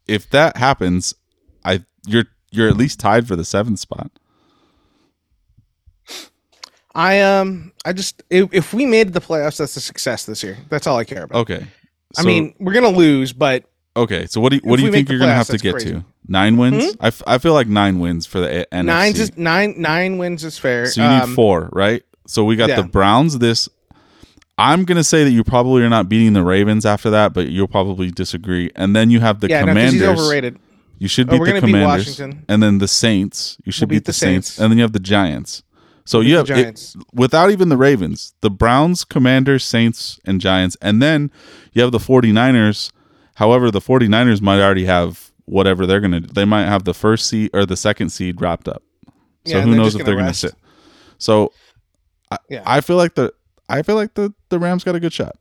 [0.07, 1.15] if that happens,
[1.65, 4.11] I you're you're at least tied for the seventh spot.
[6.95, 10.57] I um I just if, if we made the playoffs, that's a success this year.
[10.69, 11.39] That's all I care about.
[11.41, 11.65] Okay.
[12.17, 13.63] I mean, we're gonna lose, but
[13.97, 14.27] okay.
[14.27, 15.91] So what do you, what do you think you're going to have to get crazy.
[15.93, 16.05] to?
[16.27, 16.91] Nine wins?
[16.93, 16.97] Hmm?
[17.01, 18.85] I, f- I feel like nine wins for the A- NFC.
[18.85, 20.85] nine is nine nine wins is fair.
[20.85, 22.03] So you need Um, four, right?
[22.27, 22.81] So we got yeah.
[22.81, 23.67] the Browns this
[24.57, 27.67] I'm gonna say that you probably are not beating the Ravens after that, but you'll
[27.67, 28.69] probably disagree.
[28.75, 29.93] And then you have the yeah, no, Commanders.
[29.93, 30.59] he's overrated.
[30.99, 32.45] You should Oh, beat we're the gonna beat Commanders, Washington.
[32.47, 33.57] and then the Saints.
[33.65, 34.59] You should We'll beat, the Saints.
[34.59, 35.63] and then you have the Giants.
[36.05, 36.95] So you have it- Giants.
[37.13, 41.31] without even the Ravens, the Browns, Commanders, Saints, and Giants, and then
[41.73, 42.91] you have the 49ers.
[43.35, 46.19] However, the 49ers might already have whatever they're gonna.
[46.21, 48.83] They might have the first seed or the second seed wrapped up.
[49.45, 50.55] So Yeah, who knows if they're gonna sit?
[51.17, 51.51] So
[52.31, 52.63] I, Yeah.
[52.65, 53.33] I feel like the
[53.69, 55.35] I feel like the the Rams got a good shot.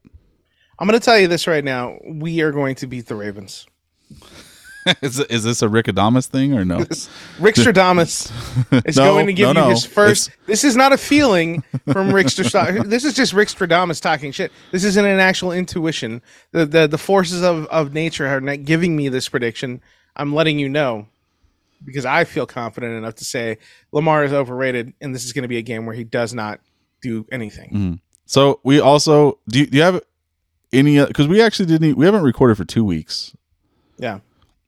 [0.79, 1.99] I'm gonna tell you this right now.
[2.05, 3.67] We are going to beat the Ravens.
[5.03, 6.79] is is this a Rickadamus thing or no?
[7.39, 8.31] Rick Stradamus
[8.87, 9.71] is No, going to give no, you no.
[9.71, 10.29] his first.
[10.29, 12.89] It's- This is not a feeling from Rick Stradamus.
[12.89, 14.53] this is just Rick Stradamus talking shit.
[14.71, 16.21] This isn't an actual intuition.
[16.51, 19.81] The the, the forces of, of nature are not giving me this prediction.
[20.17, 21.07] I'm letting you know
[21.85, 23.59] because I feel confident enough to say
[23.93, 26.61] Lamar is overrated, and this is going to be a game where he does not
[27.01, 27.71] do anything.
[27.73, 28.01] Mm.
[28.27, 29.61] So we also do.
[29.61, 30.01] You, do you have
[30.73, 31.05] any?
[31.05, 31.97] Because we actually didn't.
[31.97, 33.35] We haven't recorded for two weeks.
[33.99, 34.21] Yeah.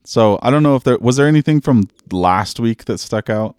[0.05, 3.55] So I don't know if there was there anything from last week that stuck out.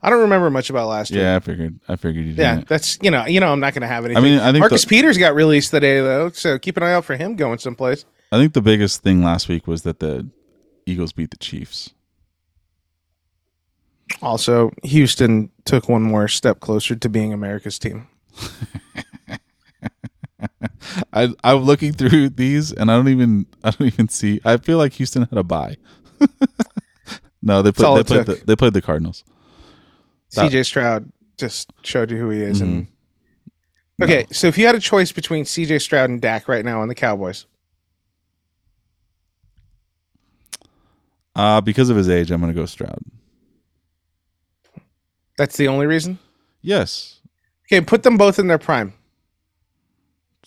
[0.00, 1.24] I don't remember much about last year.
[1.24, 1.80] Yeah, I figured.
[1.88, 2.68] I figured you Yeah, didn't.
[2.68, 4.22] that's you know, you know, I'm not going to have anything.
[4.22, 6.92] I mean, I think Marcus the- Peters got released today though, so keep an eye
[6.92, 8.04] out for him going someplace.
[8.30, 10.28] I think the biggest thing last week was that the
[10.86, 11.90] Eagles beat the Chiefs.
[14.22, 18.06] Also, Houston took one more step closer to being America's team.
[21.12, 24.40] I I'm looking through these and I don't even I don't even see.
[24.44, 25.76] I feel like Houston had a bye.
[27.42, 29.24] no, they played they played the, they played the Cardinals.
[30.34, 32.60] That- CJ Stroud just showed you who he is.
[32.60, 32.86] And
[34.00, 34.04] Mhm.
[34.04, 36.88] okay, so if you had a choice between CJ Stroud and Dak right now on
[36.88, 37.46] the Cowboys,
[41.34, 42.98] Uh, because of his age, I'm going to go Stroud.
[45.36, 46.18] that's the only reason.
[46.62, 47.20] Yes.
[47.66, 48.92] Okay, put them both in their prime.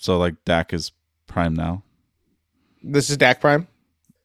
[0.02, 0.92] So like Dak is
[1.28, 1.84] prime now.
[2.84, 3.68] This is Dak prime.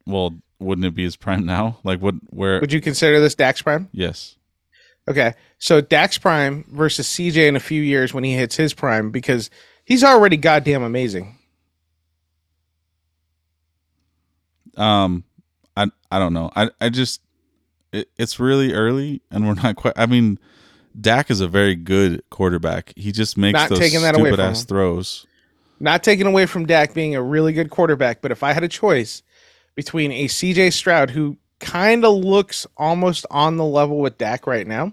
[0.06, 1.78] Well, wouldn't it be his prime now?
[1.84, 2.14] Like what?
[2.30, 2.60] Where?
[2.60, 3.88] Would you consider this Dak's prime?
[3.92, 4.32] yes.
[5.08, 9.12] Okay, so Dak's prime versus CJ in a few years when he hits his prime
[9.12, 9.50] because
[9.84, 11.38] he's already goddamn amazing.
[14.76, 15.22] Um,
[15.76, 16.50] I I don't know.
[16.56, 17.20] I I just
[17.92, 19.94] it, it's really early, and we're not quite.
[19.96, 20.38] I mean,
[21.00, 22.92] Dak is a very good quarterback.
[22.96, 24.66] He just makes Not those taking that away stupid ass him.
[24.66, 25.26] throws.
[25.78, 28.68] Not taking away from Dak being a really good quarterback, but if I had a
[28.68, 29.22] choice
[29.74, 34.66] between a CJ Stroud who kind of looks almost on the level with Dak right
[34.66, 34.92] now,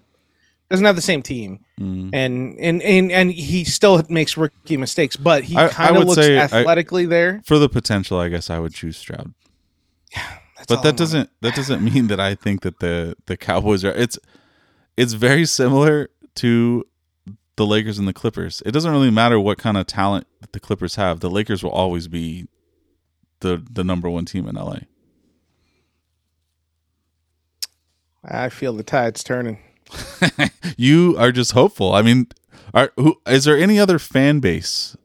[0.69, 2.09] doesn't have the same team, Mm.
[2.13, 6.37] and and and, and he still makes rookie mistakes, but he kind of looks say
[6.37, 7.41] I- athletically there.
[7.45, 9.33] For the potential, I guess I would choose Stroud.
[10.15, 13.91] Yeah, but that doesn't that doesn't mean that I think that the the Cowboys are.
[13.91, 14.17] It's
[14.95, 16.85] it's very similar to
[17.55, 18.61] the Lakers and the Clippers.
[18.65, 21.19] It doesn't really matter what kind of talent the Clippers have.
[21.19, 22.47] The Lakers will always be
[23.41, 24.79] the the number one team in LA.
[28.25, 29.59] I feel the tide's turning.
[30.77, 31.93] you are just hopeful.
[31.93, 32.27] I mean,
[32.73, 34.95] are who is there any other fan base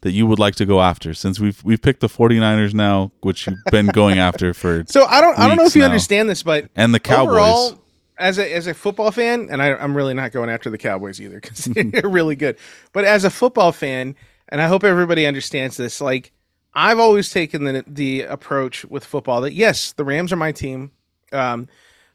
[0.00, 3.46] that you would like to go after since we've we've picked the 49ers now, which
[3.46, 5.86] you've been going after for So I don't I don't know if you now.
[5.86, 7.28] understand this, but and the Cowboys.
[7.28, 7.78] Overall,
[8.18, 11.20] as a as a football fan, and I, I'm really not going after the Cowboys
[11.20, 12.56] either because they're really good.
[12.92, 14.16] But as a football fan,
[14.48, 16.32] and I hope everybody understands this, like
[16.74, 20.92] I've always taken the the approach with football that yes, the Rams are my team,
[21.32, 21.68] um,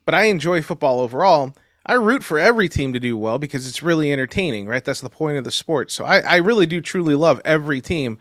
[0.06, 1.56] but I enjoy football overall.
[1.84, 4.86] I root for every team to do well because it's really entertaining, right?
[4.86, 5.90] That's the point of the sport.
[5.90, 8.20] So I, I really do truly love every team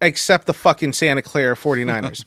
[0.00, 2.24] except the fucking Santa Clara 49ers.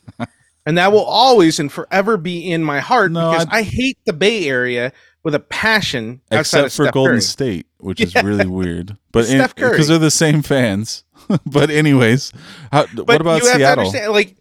[0.66, 3.98] And that will always and forever be in my heart No, because I- I, hate
[4.06, 4.92] the Bay Area
[5.22, 6.20] with a passion.
[6.30, 7.20] except for Steph Golden Curry.
[7.22, 8.96] State, which is really weird.
[9.12, 11.04] But because they're the same fans.
[11.46, 12.32] but anyways,
[12.72, 13.84] how, But what about you have to Seattle?
[13.86, 14.36] understand, like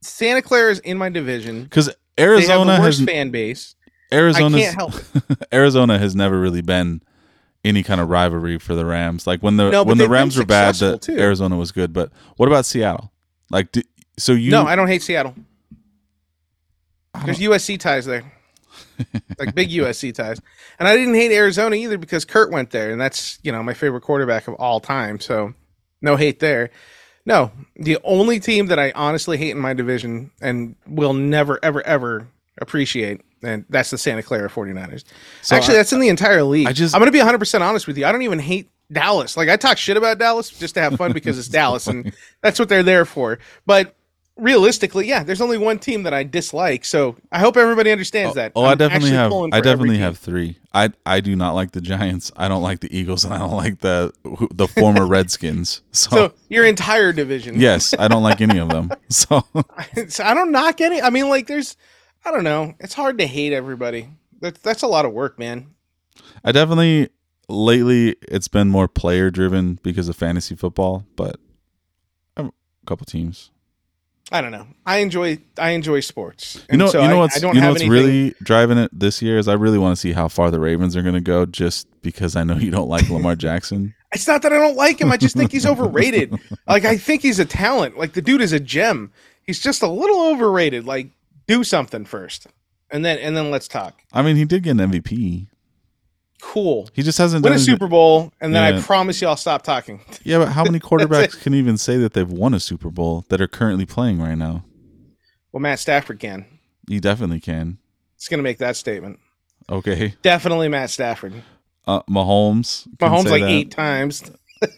[0.00, 1.64] Santa Clara is in my division.
[1.64, 1.92] Because They
[2.22, 3.74] have Arizona the worst has fan base.
[4.12, 5.48] Arizona can't help it.
[5.52, 7.00] Arizona has never really been
[7.64, 9.26] any kind of rivalry for the Rams.
[9.26, 11.00] Like when the No, when the Rams were bad, the.
[11.18, 11.92] Arizona was good.
[11.92, 13.10] But what about Seattle?
[13.50, 13.82] Like, do,
[14.18, 15.34] so you no, I don't hate Seattle.
[17.24, 18.24] There's USC ties there,
[19.38, 20.40] like big USC ties,
[20.78, 23.74] and I didn't hate Arizona either because Kurt went there, and that's you know my
[23.74, 25.20] favorite quarterback of all time.
[25.20, 25.54] So
[26.00, 26.70] no hate there.
[27.24, 31.82] No, the only team that I honestly hate in my division and will never ever
[31.86, 32.26] ever
[32.60, 35.04] appreciate, and that's the Santa Clara 49ers.
[35.42, 36.66] So Actually, I- that's in the entire league.
[36.66, 38.06] I just- I'm going to be 100 percent honest with you.
[38.06, 39.36] I don't even hate Dallas.
[39.36, 42.58] Like I talk shit about Dallas just to have fun because it's Dallas, and that's
[42.58, 43.38] what they're there for.
[43.66, 43.94] But
[44.36, 46.84] realistically, yeah, there's only one team that I dislike.
[46.84, 48.52] So I hope everybody understands oh, that.
[48.54, 49.32] Oh, I I'm definitely have.
[49.32, 50.58] I definitely have three.
[50.72, 52.32] I I do not like the Giants.
[52.36, 54.12] I don't like the Eagles, and I don't like the
[54.52, 55.82] the former Redskins.
[55.92, 57.58] So, So your entire division.
[57.58, 58.90] yes, I don't like any of them.
[59.08, 59.44] So
[60.08, 61.02] So I don't knock any.
[61.02, 61.76] I mean, like, there's,
[62.24, 62.74] I don't know.
[62.80, 64.08] It's hard to hate everybody.
[64.40, 65.68] That's that's a lot of work, man.
[66.44, 67.10] I definitely
[67.48, 71.38] lately it's been more player driven because of fantasy football, but
[72.36, 72.52] um,
[72.82, 73.51] a couple teams.
[74.30, 74.66] I don't know.
[74.86, 76.64] I enjoy I enjoy sports.
[76.70, 78.78] You know, so you know I- what's I don't you know what's anything- really driving
[78.78, 81.14] it this year is I really want to see how far the Ravens are going
[81.14, 83.94] to go, just because I know you don't like Lamar Jackson.
[84.12, 85.10] It's not that I don't like him.
[85.12, 86.34] I just think he's overrated.
[86.66, 87.98] like I think he's a talent.
[87.98, 89.12] Like the dude is a gem.
[89.44, 90.86] He's just a little overrated.
[90.86, 91.08] Like
[91.46, 92.46] do something first,
[92.90, 94.00] and then and then let's talk.
[94.12, 95.48] I mean, he did get an MVP.
[96.44, 96.88] Cool.
[96.92, 99.62] He just hasn't Win done a Super Bowl, and then I promise you I'll stop
[99.62, 100.00] talking.
[100.24, 103.40] Yeah, but how many quarterbacks can even say that they've won a Super Bowl that
[103.40, 104.64] are currently playing right now?
[105.52, 106.44] Well, Matt Stafford can.
[106.88, 107.78] You definitely can.
[108.16, 109.20] It's gonna make that statement.
[109.70, 111.32] Okay, Definitely Matt Stafford.
[111.86, 112.88] uh, Mahomes.
[112.98, 113.48] Mahomes like that.
[113.50, 114.24] eight times.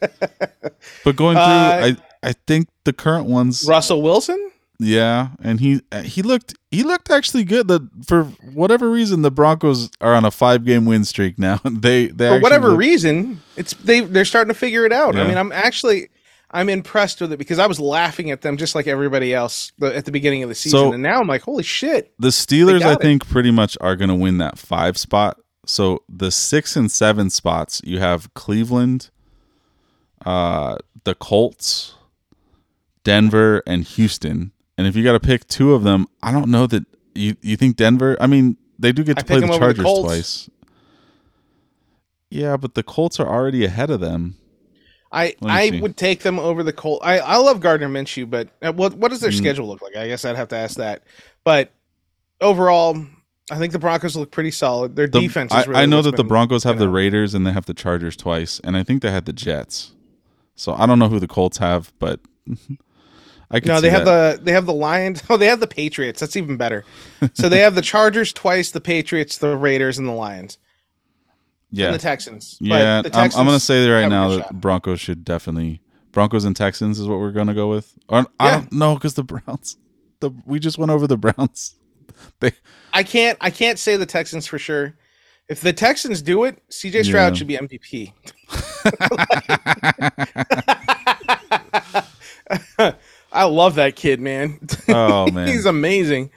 [1.05, 4.51] But going through, Uh, I I think the current ones, Russell Wilson.
[4.79, 7.69] Yeah, and he he looked he looked actually good.
[7.69, 11.61] The for whatever reason, the Broncos are on a five game win streak now.
[11.65, 15.17] they they For whatever look- reason, it's they they're starting to figure it out.
[15.17, 16.09] I mean, I'm actually
[16.51, 20.05] I'm impressed with it because I was laughing at them just like everybody else at
[20.05, 22.13] the beginning of the season, So- and now I'm like, holy shit!
[22.19, 23.01] the Steelers, I it.
[23.01, 25.39] think, pretty much are going to win that five spot.
[25.67, 29.11] So the six and seven spots, you have Cleveland,
[30.27, 31.95] uh, the Colts,
[33.03, 34.53] Denver, and Houston.
[34.77, 37.57] And if you got to pick two of them, I don't know that you you
[37.57, 38.17] think Denver.
[38.21, 40.03] I mean, they do get I to play pick the the Chargers Colts.
[40.05, 40.51] twice.
[42.31, 44.37] Yeah, but the Colts are already ahead of them.
[45.13, 45.81] I I see.
[45.81, 47.05] would take them over the Colts.
[47.07, 49.39] I I love Gardner Minshew, but uh, what what does their Mm.
[49.39, 49.95] schedule look like?
[49.97, 51.05] I guess I'd have to ask that.
[51.45, 51.71] But
[52.41, 52.97] overall,
[53.51, 54.97] I think the Broncos look pretty solid.
[54.97, 56.89] Their The- defense I, is really I know what's that the Broncos have you the.
[56.89, 59.93] Raiders and they have the Chargers twice, and I think they had the Jets.
[60.57, 62.19] So I don't know who the Colts have, but
[63.51, 64.39] I No, they have that.
[64.39, 65.23] the they have the Lions.
[65.31, 66.21] Oh, they have the Patriots.
[66.21, 66.85] That's even better.
[67.35, 70.59] so they have the Chargers twice, the Patriots, the Raiders, and the Lions,
[71.71, 72.57] yeah and the Texans.
[72.61, 73.03] But yeah.
[73.03, 74.61] the I'm, I'm gonna say right now that shot.
[74.61, 75.81] Broncos should definitely
[76.13, 77.93] Broncos and Texans is what we're gonna go with.
[78.09, 78.57] Or I Yeah.
[78.59, 79.77] don't know because the Browns,
[80.21, 81.75] the we just went over the Browns.
[82.41, 82.53] They
[82.93, 84.95] I can't I can't say the Texans for sure.
[85.49, 87.39] If the Texans do it, CJ Stroud Yeah.
[87.39, 88.13] should be MVP.
[93.35, 94.61] I love that kid, man.
[94.89, 96.31] oh man, He's amazing.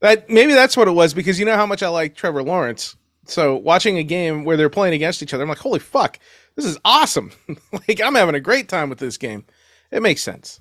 [0.00, 2.96] That maybe that's what it was because you know how much I like Trevor Lawrence.
[3.26, 6.18] So watching a game where they're playing against each other, I'm like, holy fuck,
[6.54, 7.32] this is awesome.
[7.72, 9.44] like I'm having a great time with this game.
[9.90, 10.60] It makes sense.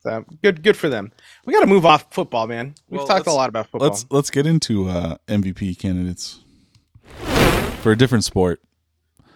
[0.00, 1.12] So good, good for them.
[1.46, 2.74] We got to move off football, man.
[2.90, 3.88] We've Well, talked a lot about football.
[3.88, 6.40] let's let's get into uh, MVP candidates
[7.80, 8.60] for a different sport.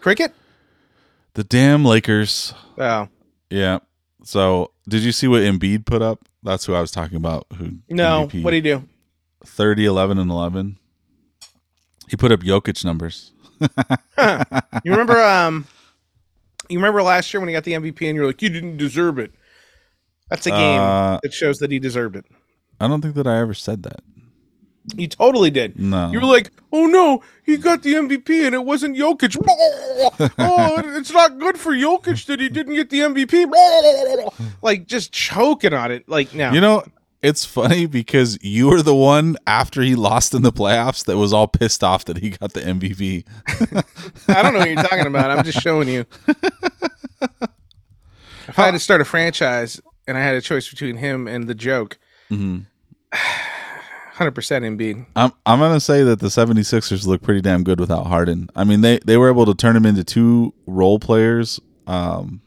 [0.01, 0.35] Cricket?
[1.35, 2.53] The damn Lakers.
[2.77, 3.09] Oh
[3.49, 3.79] Yeah.
[4.29, 6.29] So did you see what Embiid put up?
[6.43, 7.47] That's who I was talking about.
[7.57, 8.43] Who no, MVP.
[8.43, 8.85] what do you do?
[9.47, 10.79] 30, 11, and 11.
[12.11, 13.33] He put up Jokic numbers.
[14.85, 15.19] You remember?
[15.25, 15.67] Um,
[16.69, 19.19] you remember last year when he got the MVP and you're like, you didn't deserve
[19.19, 19.33] it.
[20.29, 22.27] That's a game Uh, that shows that he deserved it.
[22.79, 24.01] I don't think that I ever said that.
[24.97, 25.79] He totally did.
[25.79, 26.11] No.
[26.11, 29.37] You were like, oh no, he got the MVP and it wasn't Jokic.
[30.39, 34.53] oh, it's not good for Jokic that he didn't get the MVP.
[34.63, 36.09] like just choking on it.
[36.09, 36.53] Like now.
[36.53, 36.85] You know,
[37.23, 41.33] it's funny because you were the one after he lost in the playoffs that was
[41.33, 43.25] all pissed off that he got the MVP.
[44.29, 45.31] I don't know what you're talking about.
[45.31, 46.05] I'm just showing you.
[48.47, 51.47] If I had to start a franchise and I had a choice between him and
[51.47, 51.99] the joke.
[52.31, 52.61] Mm-hmm.
[54.19, 55.07] 100% Embiid.
[55.15, 58.51] I'm I'm going to say that the 76ers look pretty damn good without Harden.
[58.57, 61.61] I mean, they they were able to turn him into two role players.
[61.87, 62.43] Um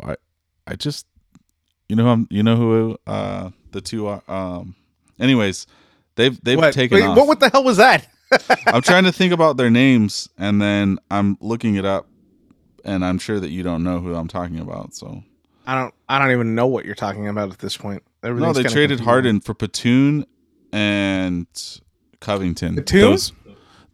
[0.00, 0.16] I
[0.66, 1.06] I just
[1.88, 4.74] you know I'm you know who uh the two are um
[5.18, 5.66] anyways,
[6.16, 6.74] they've they've what?
[6.74, 7.16] taken Wait, off.
[7.16, 8.06] What what the hell was that?
[8.66, 12.06] I'm trying to think about their names and then I'm looking it up
[12.84, 15.22] and I'm sure that you don't know who I'm talking about, so
[15.66, 18.02] I don't I don't even know what you're talking about at this point.
[18.22, 19.00] No, they traded.
[19.00, 20.24] Harden for Batum
[20.72, 21.46] and
[22.20, 22.76] Covington.
[22.76, 23.00] Batum?
[23.00, 23.32] Those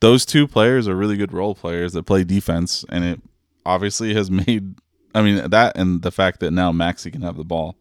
[0.00, 3.20] those two players are really good role players that play defense, and it
[3.64, 4.74] obviously has made.
[5.14, 7.76] I mean that, and the fact that now Maxey can have the ball.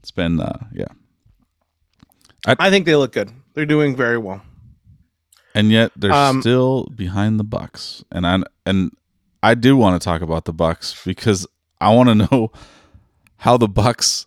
[0.00, 0.86] It's been uh, yeah,
[2.46, 3.30] I think they look good.
[3.54, 4.42] They're doing very well.
[5.54, 8.02] and yet they're Um, still behind the Bucks.
[8.10, 8.90] And I and
[9.42, 11.46] I do want to talk about the Bucks because
[11.80, 12.50] I want to know
[13.36, 14.26] how the Bucks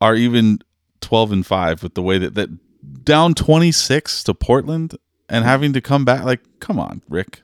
[0.00, 0.58] are even
[1.04, 2.48] twelve and five with the way that that
[3.04, 4.96] down twenty six to Portland
[5.28, 5.48] and mm-hmm.
[5.48, 6.24] having to come back.
[6.24, 7.42] Like, come on, Rick.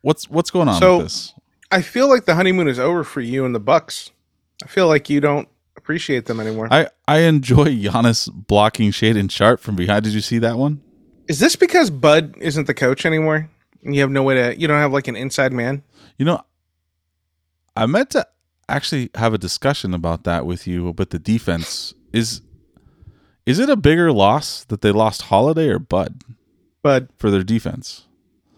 [0.00, 1.34] What's what's going on So- with this?
[1.70, 4.10] I feel like the honeymoon is over for you and the Bucks.
[4.62, 6.68] I feel like you don't appreciate them anymore.
[6.70, 10.04] I I enjoy Giannis blocking Shaedon Sharpe from behind.
[10.04, 10.82] Did you see that one?
[11.28, 13.48] is this because Bud isn't the coach anymore?
[13.82, 14.58] And you have no way to.
[14.58, 15.82] You don't have like an inside man.
[16.18, 16.42] You know,
[17.76, 18.26] I meant to
[18.68, 22.42] actually have a discussion about that with you, but the defense is
[23.46, 26.22] is it a bigger loss that they lost Holiday or Bud
[26.82, 28.06] Bud for their defense?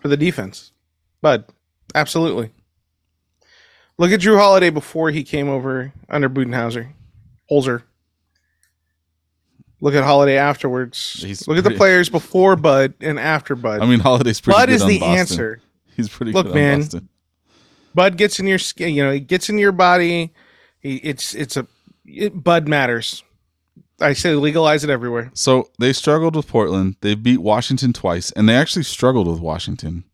[0.00, 0.72] for the defense.
[1.22, 1.46] Bud,
[1.94, 2.50] absolutely.
[3.96, 6.92] Look at Jrue Holiday before he came over under Budenhauser,
[7.50, 7.84] Holzer.
[9.80, 11.22] Look at Holiday afterwards.
[11.22, 13.80] He's Look at the pretty- players before Bud and after Bud.
[13.82, 14.60] I mean, Holiday's pretty good.
[14.62, 15.18] Bud good is on the Boston.
[15.18, 15.60] answer.
[15.96, 17.08] He's pretty Look, good on man, Boston.
[17.94, 18.94] Bud gets in your skin.
[18.94, 20.32] You know, he gets in your body.
[20.80, 21.66] He, it's it's a
[22.04, 23.22] it, Bud matters.
[24.00, 25.30] I say legalize it everywhere.
[25.34, 26.96] So they struggled with Portland.
[27.00, 30.04] They beat Washington twice, and they actually struggled with Washington.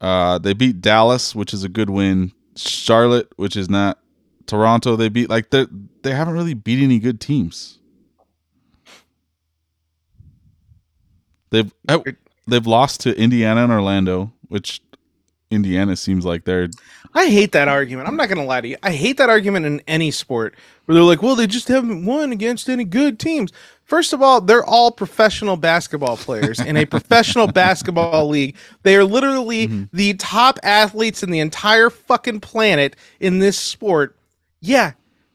[0.00, 2.32] Uh, they beat Dallas, which is a good win.
[2.56, 3.98] Charlotte, which is not.
[4.46, 5.66] Toronto, they beat like they
[6.02, 7.78] they haven't really beat any good teams.
[11.50, 12.02] They've oh,
[12.46, 14.80] they've lost to Indiana and Orlando, which
[15.52, 16.68] Indiana seems like they're
[17.14, 18.08] I hate that argument.
[18.08, 18.76] I'm not going to lie to you.
[18.82, 20.54] I hate that argument in any sport
[20.86, 23.52] where they're like, well, they just haven't won against any good teams.
[23.84, 28.56] First of all, they're all professional basketball players in a professional basketball league.
[28.82, 29.94] They are literally Mm-hmm.
[29.96, 34.16] the top athletes in the entire fucking planet in this sport.
[34.62, 34.92] Yeah,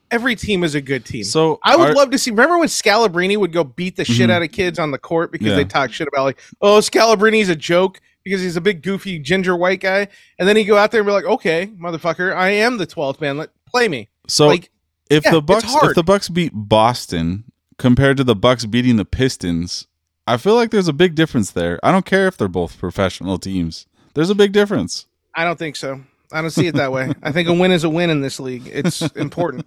[0.10, 1.26] every team is a good team.
[1.26, 1.60] so.
[1.64, 1.98] I would Mm-hmm.
[1.98, 2.32] love to see.
[2.32, 5.50] Remember when Scalabrine would go beat the shit out of kids on the court because
[5.50, 5.56] Yeah.
[5.58, 9.56] they talk shit about like, oh, Scalabrine's a joke because he's a big goofy ginger
[9.56, 10.08] white guy,
[10.38, 13.22] and then he go out there and be like, okay, motherfucker, I am the twelfth
[13.22, 13.38] man.
[13.38, 14.10] Let play me.
[14.28, 14.70] so like,
[15.10, 17.46] if yeah, the Bucks if the Bucks beat Boston
[17.78, 19.88] compared to the Bucks beating the Pistons,
[20.26, 21.80] I feel like there's a big difference there.
[21.84, 23.86] I don't care if they're both professional teams.
[24.14, 25.06] There's a big difference.
[25.34, 26.02] I don't think so.
[26.32, 27.14] I don't see it that way.
[27.24, 28.68] I think a win is a win in this league.
[28.68, 29.66] It's important.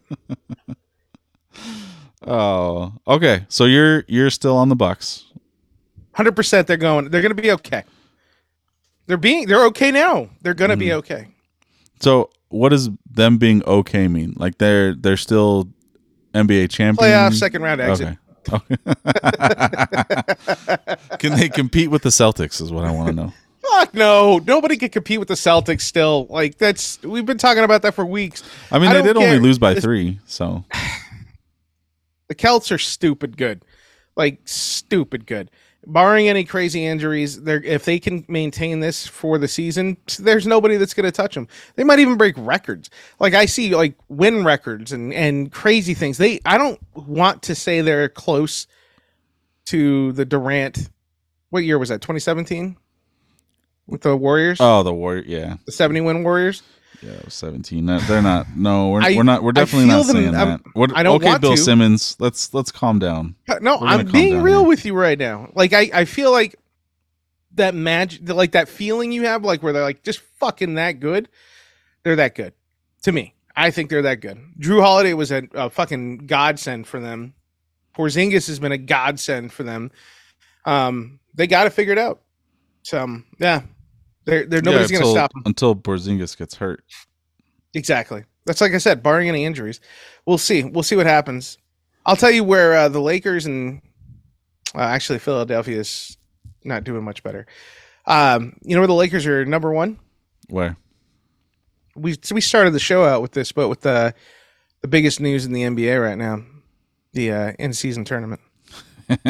[2.26, 3.46] Oh, okay.
[3.48, 5.24] So you're you're still on the Bucks.
[6.12, 7.08] Hundred percent, they're going.
[7.08, 7.84] They're going to be okay.
[9.11, 9.48] They're being.
[9.48, 10.30] They're okay now.
[10.42, 10.98] They're going to be Mm-hmm.
[10.98, 11.26] okay.
[12.00, 14.34] So what does them being okay mean?
[14.36, 15.68] Like they're they're still
[16.32, 16.98] NBA champions.
[17.12, 18.16] Playoff second round exit.
[18.48, 18.76] Okay.
[21.18, 22.62] Can they compete with the Celtics?
[22.62, 23.32] Is what I want to know.
[23.70, 24.38] Fuck no.
[24.38, 26.26] Nobody can compete with the Celtics still.
[26.30, 28.44] Like that's we've been talking about that for weeks.
[28.70, 30.20] I mean, I they did only lose by three.
[30.24, 30.64] So
[32.28, 33.64] The Celts are stupid good.
[34.16, 35.50] Like stupid good.
[35.86, 40.76] Barring any crazy injuries, they're if they can maintain this for the season, there's nobody
[40.76, 41.48] that's going to touch them.
[41.76, 42.90] They might even break records.
[43.18, 46.18] Like I see like win records and and crazy things.
[46.18, 48.66] They I don't want to say they're close
[49.66, 50.90] to the Durant.
[51.48, 52.02] What year was that?
[52.02, 52.76] 2017
[53.86, 55.24] with the Warriors, oh, the Warrior.
[55.26, 56.62] Yeah, the 70 win Warriors.
[57.03, 57.12] Yeah.
[57.24, 57.86] was Seventeen.
[57.86, 58.46] No, They're not.
[58.57, 59.42] No, we're, I- we're not.
[59.42, 60.92] We're definitely not them- saying I'm- that.
[60.94, 61.57] I don't okay, Bill to.
[61.57, 62.16] Simmons.
[62.18, 63.34] Let's let's calm down.
[63.61, 65.51] No, I'm being real with you right now.
[65.55, 66.57] Like I, I feel like
[67.55, 71.28] that magic, like that feeling you have, like where they're like just fucking that good.
[72.03, 72.53] They're that good
[73.03, 73.34] to me.
[73.57, 74.38] I think they're that good.
[74.59, 77.34] Jrue Holiday was a, a fucking godsend for them.
[77.96, 79.90] Porzingis has been a godsend for them.
[80.64, 82.20] Um, they got to figure it out.
[82.82, 83.62] So yeah,
[84.30, 85.42] they're, nobody's Yeah, gonna stop them.
[85.46, 86.84] until Porzingis gets hurt.
[87.74, 88.24] Exactly.
[88.46, 89.80] That's like I said, barring any injuries.
[90.26, 90.64] We'll see.
[90.64, 91.58] We'll see what happens.
[92.06, 93.82] I'll tell you where uh, the Lakers and
[94.74, 96.16] uh, actually Philadelphia is
[96.64, 97.46] not doing much better.
[98.06, 99.98] Um, you know where the Lakers are number one.
[100.48, 100.76] Where?
[101.94, 104.14] We so we started the show out with this, but with the
[104.80, 106.42] the biggest news in the NBA right now,
[107.12, 108.40] the uh, in-season tournament.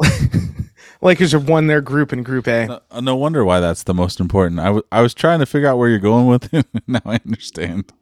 [1.04, 2.66] Lakers have won their group in Group A.
[2.66, 4.58] No, no wonder why that's the most important.
[4.58, 6.66] I, w- I was trying to figure out where you're going with it.
[6.88, 7.92] now I understand.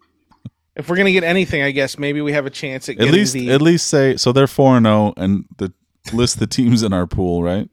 [0.77, 3.13] If we're gonna get anything, I guess maybe we have a chance at, At getting
[3.15, 5.73] least the at least say so they're four and zero and the
[6.15, 7.69] list the teams in our pool, right?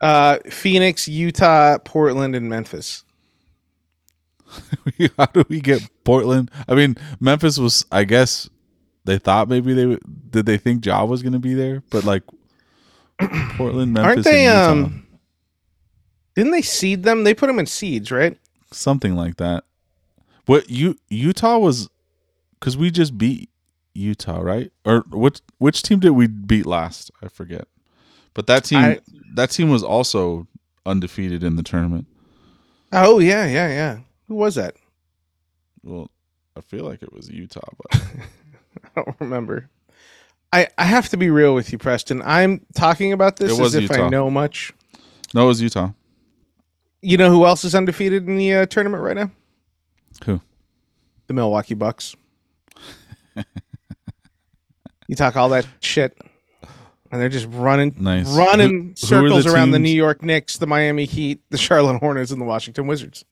[0.00, 3.02] uh, Phoenix, Utah, Portland, and Memphis.
[5.18, 6.50] How do we get Portland?
[6.68, 7.84] I mean, Memphis was.
[7.90, 8.48] I guess
[9.04, 10.46] they thought maybe they would- did.
[10.46, 12.22] They think Ja was going to be there, but like
[13.56, 14.46] Portland, Memphis, Aren't they?
[14.46, 15.06] Um,
[16.34, 17.24] didn't they seed them?
[17.24, 18.38] They put them in seeds, right?
[18.70, 19.64] something like that.
[20.44, 21.88] What you Utah was
[22.60, 23.48] because we just beat
[23.94, 24.70] Utah, right?
[24.84, 27.10] Or which which team did we beat last?
[27.22, 27.66] I forget.
[28.34, 29.00] But that team I-
[29.34, 30.46] that team was also
[30.86, 32.06] undefeated in the tournament.
[32.92, 33.98] Oh yeah, yeah, yeah.
[34.28, 34.76] Who was that?
[35.82, 36.10] Well,
[36.56, 38.02] I feel like it was Utah, but
[38.96, 39.68] I don't remember.
[40.52, 42.22] I I have to be real with you, Preston.
[42.22, 44.08] I'm talking about this It as was if I Utah.
[44.08, 44.72] know much.
[45.34, 45.90] no, it was Utah.
[47.02, 49.30] You know who else is undefeated in the uh, tournament right now?
[50.24, 50.40] Who?
[51.28, 52.16] The Milwaukee Bucks.
[55.06, 56.16] you talk all that shit,
[57.10, 58.28] and they're just running, Nice.
[58.28, 59.90] running Who- who are the circles around the teams?
[59.90, 63.24] New York Knicks, the Miami Heat, the Charlotte Hornets, and the Washington Wizards.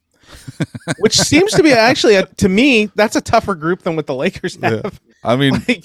[0.98, 4.14] Which seems to be actually, a, to me, that's a tougher group than what the
[4.14, 5.00] Lakers have.
[5.22, 5.84] I mean, Like,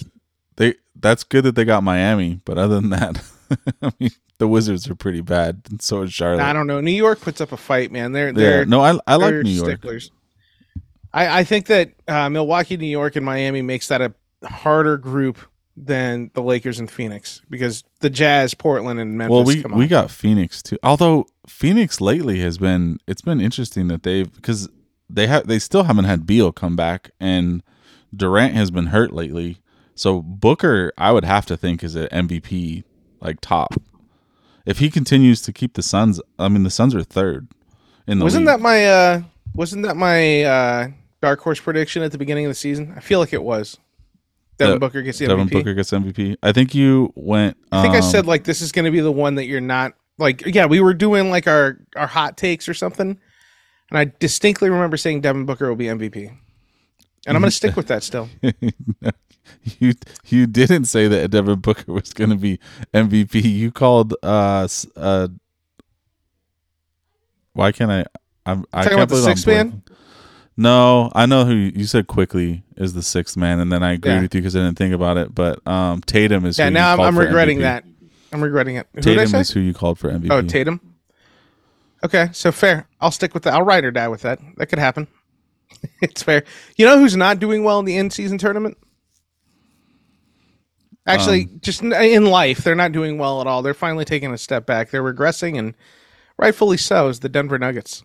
[0.55, 3.23] they that's good that they got Miami, but other than that,
[3.81, 6.43] I mean, the Wizards are pretty bad, and so is Charlotte.
[6.43, 6.81] I don't know.
[6.81, 8.11] New York puts up a fight, man.
[8.11, 9.67] They're they're no, I I like New York.
[9.67, 10.11] sticklers.
[11.13, 14.13] I, I think that uh, Milwaukee, New York, and Miami makes that a
[14.47, 15.37] harder group
[15.75, 19.31] than the Lakers and Phoenix because the Jazz, Portland, and Memphis.
[19.31, 20.77] Well, we we got Phoenix too.
[20.83, 24.69] Although Phoenix lately has been it's been interesting that they've because
[25.09, 27.63] they have they still haven't had Beal come back and
[28.15, 29.57] Durant has been hurt lately.
[30.01, 32.83] So Booker, I would have to think is an MVP
[33.19, 33.75] like top.
[34.65, 37.49] If he continues to keep the Suns, I mean the Suns are third
[38.07, 38.55] in the wasn't league.
[38.55, 39.21] that my uh,
[39.53, 40.87] wasn't that my uh,
[41.21, 42.95] dark horse prediction at the beginning of the season?
[42.97, 43.77] I feel like it was.
[44.57, 45.51] Devin Booker gets the Devin MVP.
[45.51, 46.35] Booker gets MVP.
[46.41, 47.57] I think you went.
[47.71, 49.61] I think I um, said like this is going to be the one that you're
[49.61, 50.43] not like.
[50.47, 53.19] Yeah, we were doing like our our hot takes or something,
[53.91, 57.75] and I distinctly remember saying Devin Booker will be MVP, and I'm going to stick
[57.75, 58.27] with that still.
[59.79, 59.93] you
[60.27, 62.59] you didn't say that Devin Booker was going to be
[62.93, 63.43] MVP.
[63.43, 65.27] You called uh uh.
[67.53, 68.05] Why can't I?
[68.45, 69.83] I'm, I Talking can't about the believe I'm sixth man?
[70.57, 73.93] No, I know who you, you said Quickley is the sixth man, and then I
[73.93, 74.21] agreed Yeah.
[74.21, 75.33] with you because I didn't think about it.
[75.33, 77.61] But um, Tatum is Yeah, who you now I'm, I'm regretting MVP.
[77.61, 77.83] that.
[78.33, 78.87] I'm regretting it.
[78.95, 80.29] Who Tatum is who you called for MVP.
[80.31, 80.79] Oh, Tatum.
[82.03, 82.87] Okay, so fair.
[82.99, 83.53] I'll stick with that.
[83.53, 84.39] I'll ride or die with that.
[84.57, 85.07] That could happen.
[86.01, 86.43] it's fair.
[86.77, 88.77] You know who's not doing well in the in-season tournament?
[91.07, 93.61] Actually, Um, just in- life, they're not doing well at all.
[93.61, 94.91] They're finally taking a step back.
[94.91, 95.73] They're regressing, and
[96.37, 97.07] rightfully so.
[97.07, 98.03] Is the Denver Nuggets?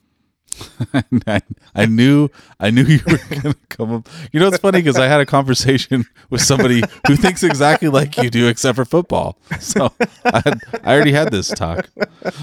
[1.26, 1.42] I,
[1.74, 4.08] I knew I knew you were gonna come up.
[4.32, 8.16] You know, it's funny because I had a conversation with somebody who thinks exactly like
[8.16, 9.38] you do, except for football.
[9.60, 9.92] So
[10.24, 11.90] I, had, I already had this talk.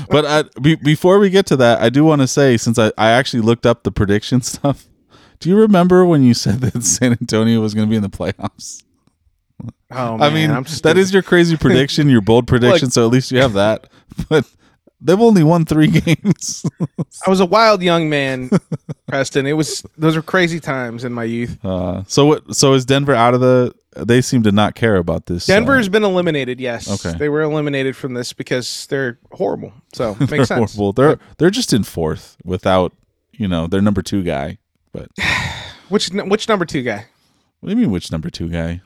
[0.09, 2.91] But I, be, before we get to that, I do want to say, since I,
[2.97, 4.85] I actually looked up the prediction stuff,
[5.39, 8.09] do you remember when you said that San Antonio was going to be in the
[8.09, 8.83] playoffs?
[9.91, 10.97] Oh, I mean, I'm that stupid.
[10.97, 12.89] is your crazy prediction, your bold prediction.
[12.89, 13.87] so at least you have that.
[14.29, 14.45] But
[15.01, 16.65] they've only won three games.
[17.25, 18.49] I was a wild young man,
[19.07, 19.45] Preston.
[19.47, 21.57] It was those were crazy times in my youth.
[21.65, 22.55] Uh, so what?
[22.55, 23.73] So is Denver out of the?
[23.95, 25.47] They seem to not care about this.
[25.49, 26.59] uh, Denver's been eliminated.
[26.59, 27.17] Yes, Okay.
[27.17, 29.73] they were eliminated from this because they're horrible.
[29.93, 30.73] So they're makes sense.
[30.75, 30.93] horrible.
[30.93, 32.93] They're they're just in fourth without
[33.31, 34.57] you know their number two guy.
[34.91, 35.09] But
[35.89, 37.05] Which which number two guy?
[37.59, 38.81] what do you mean which number two guy?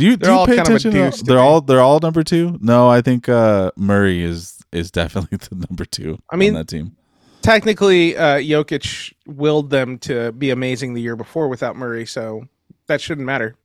[0.00, 0.90] Do you do you pay kind of a attention?
[0.92, 1.42] to- deuce to they're me.
[1.42, 2.58] all they're all number two.
[2.60, 6.18] No, I think uh, Murray is is definitely the number two.
[6.30, 6.96] I mean- on that team.
[7.42, 12.46] Technically, uh, Jokic willed them to be amazing the year before without Murray, so
[12.86, 13.56] that shouldn't matter.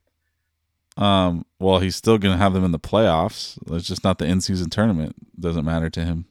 [0.96, 3.58] Um, well, he's still going to have them in the playoffs.
[3.70, 5.14] It's just not the in season tournament.
[5.38, 6.24] Doesn't matter to him.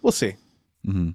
[0.00, 0.36] We'll see.
[0.86, 1.14] Mhm.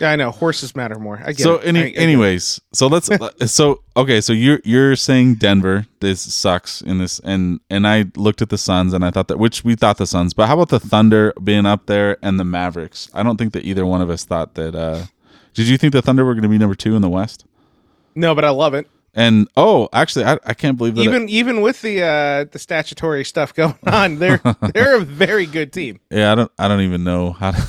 [0.00, 1.18] Yeah, I know horses matter more.
[1.24, 1.66] I get so it.
[1.66, 2.02] any, I- I get it.
[2.02, 3.08] anyways so let's
[3.52, 8.42] so okay so you're you're saying denver this sucks in this and and i looked
[8.42, 10.68] at the suns and i thought that which we thought the suns but how about
[10.70, 14.10] the thunder being up there and the mavericks i don't think that either one of
[14.10, 15.04] us thought that uh
[15.54, 17.44] did you think the thunder were going to be number two in the west
[18.16, 18.88] no, but I love it.
[19.14, 23.24] and oh actually i, I can't believe that Even even with the uh, the statutory
[23.24, 24.40] stuff going on, they're
[24.74, 26.00] they're a very good team.
[26.10, 27.62] yeah i don't i don't even know how to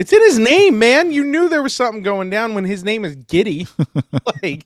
[0.00, 1.12] It's in his name, man.
[1.12, 3.68] You knew there was something going down when his name is Giddey.
[4.42, 4.64] like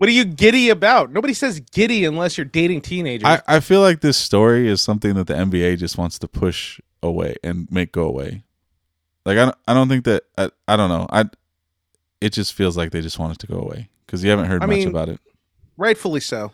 [0.00, 1.12] What are you giddy about?
[1.12, 3.26] Nobody says giddy unless you're dating teenagers.
[3.26, 6.80] I, I feel like this story is something that the NBA just wants to push
[7.02, 8.42] away and make go away.
[9.26, 11.06] Like I don't, I don't think that I, I don't know.
[11.10, 11.26] I
[12.22, 14.62] it just feels like they just want it to go away because you haven't heard
[14.62, 15.20] I much mean, about it.
[15.76, 16.50] rightfully so.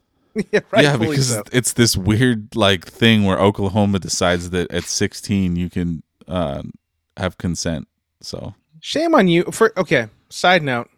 [0.50, 1.42] yeah, yeah, because so.
[1.52, 6.62] it's this weird like thing where Oklahoma decides that at 16 you can uh,
[7.18, 7.86] have consent.
[8.20, 10.06] So Shame on you for okay.
[10.30, 10.88] Side note,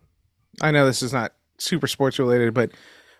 [0.60, 2.70] I know this is not super sports related, but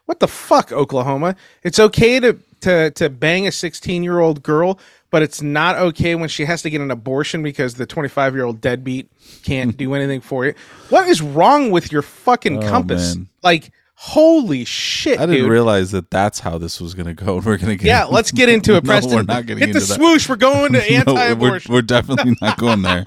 [0.06, 1.36] what the fuck, Oklahoma?
[1.62, 4.78] It's okay to to to bang a 16 year old girl,
[5.10, 8.44] but it's not okay when she has to get an abortion because the 25 year
[8.44, 9.10] old deadbeat
[9.44, 10.54] can't do anything for you.
[10.88, 13.16] What is wrong with your fucking Oh, compass?
[13.16, 13.28] man.
[13.42, 13.72] Like,
[14.02, 15.50] holy shit, I didn't dude.
[15.50, 17.34] realize that that's how this was going to go.
[17.44, 19.14] We're going to get yeah, let's get into it, No, Preston.
[19.14, 19.94] we're not getting Hit the into that.
[19.94, 20.28] swoosh.
[20.28, 21.74] We're going to No, we're, anti-abortion.
[21.74, 23.04] we're definitely not going there.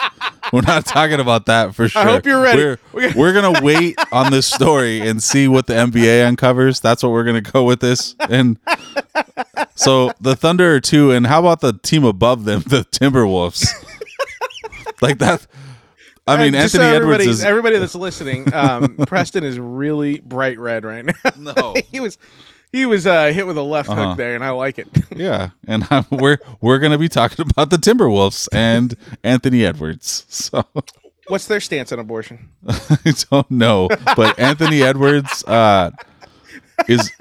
[0.51, 2.01] We're not talking about that for sure.
[2.01, 2.61] I hope you're ready.
[2.61, 6.79] We're, We're- we're gonna wait on this story and see what the NBA uncovers.
[6.79, 8.13] That's what we're gonna go with this.
[8.29, 8.59] And
[9.73, 13.65] so the Thunder are two, and how about the team above them, the Timberwolves?
[15.01, 15.47] like that.
[16.26, 18.53] I mean, just Anthony so Edwards everybody- is everybody that's listening.
[18.53, 21.13] Um, Preston is really bright red right now.
[21.38, 22.17] no, he was
[22.71, 24.09] he was uh, hit with a left Uh-huh.
[24.09, 24.88] hook there, and I like it.
[25.15, 30.26] yeah, and i we're we're gonna be talking about the Timberwolves and Anthony Edwards.
[30.30, 30.65] So.
[31.28, 32.49] What's their stance on abortion?
[32.67, 35.91] I don't know, but Anthony Edwards uh,
[36.89, 37.11] is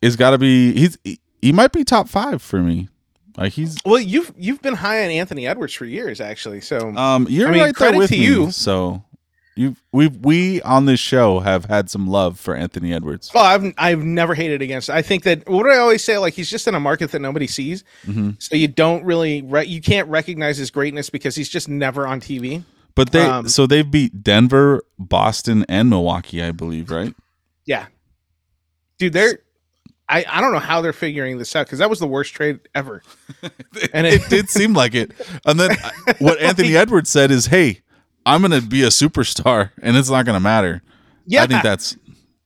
[0.00, 2.88] is got to be he's he, he might be top five for me.
[3.36, 6.60] Like he's Well, you've you've been high on Anthony Edwards for years, actually.
[6.60, 8.24] So um you're I mean, right there credit with to me.
[8.24, 8.50] you.
[8.50, 9.04] So
[9.54, 13.30] you we we on this show have had some love for Anthony Edwards.
[13.34, 14.88] oh, I've I've never hated against.
[14.88, 14.94] It.
[14.94, 16.16] I think that what do I always say?
[16.18, 18.40] Like he's just in a market that nobody sees, Mhm.
[18.42, 22.18] so you don't really re- you can't recognize his greatness because he's just never on
[22.20, 22.64] TV.
[22.94, 27.14] But they Um, so they've beat Denver, Boston, and Milwaukee, I believe, right?
[27.66, 27.86] Yeah,
[28.98, 29.38] dude, they're.
[30.12, 32.60] I, I don't know how they're figuring this out because that was the worst trade
[32.74, 33.02] ever.
[33.92, 35.12] And it, it- did seem like it.
[35.44, 35.70] And then
[36.18, 37.80] what Anthony Edwards said is, "Hey,
[38.26, 40.82] I'm going to be a superstar, and it's not going to matter."
[41.26, 41.96] Yeah, I think that's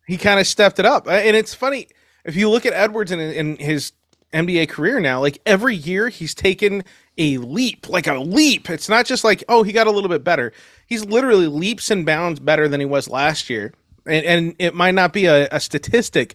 [0.07, 1.07] he kind of stepped it up.
[1.09, 1.89] Uh, And it's funny
[2.25, 3.93] if you look at Edwards in, in his
[4.33, 6.85] NBA career now, like every year he's taken
[7.19, 8.69] a leap, like a leap.
[8.71, 10.53] It's not just like, oh, he got a little bit better.
[10.87, 13.73] He's literally leaps and bounds better than he was last year.
[14.07, 16.35] And, and it might not be a, a statistic,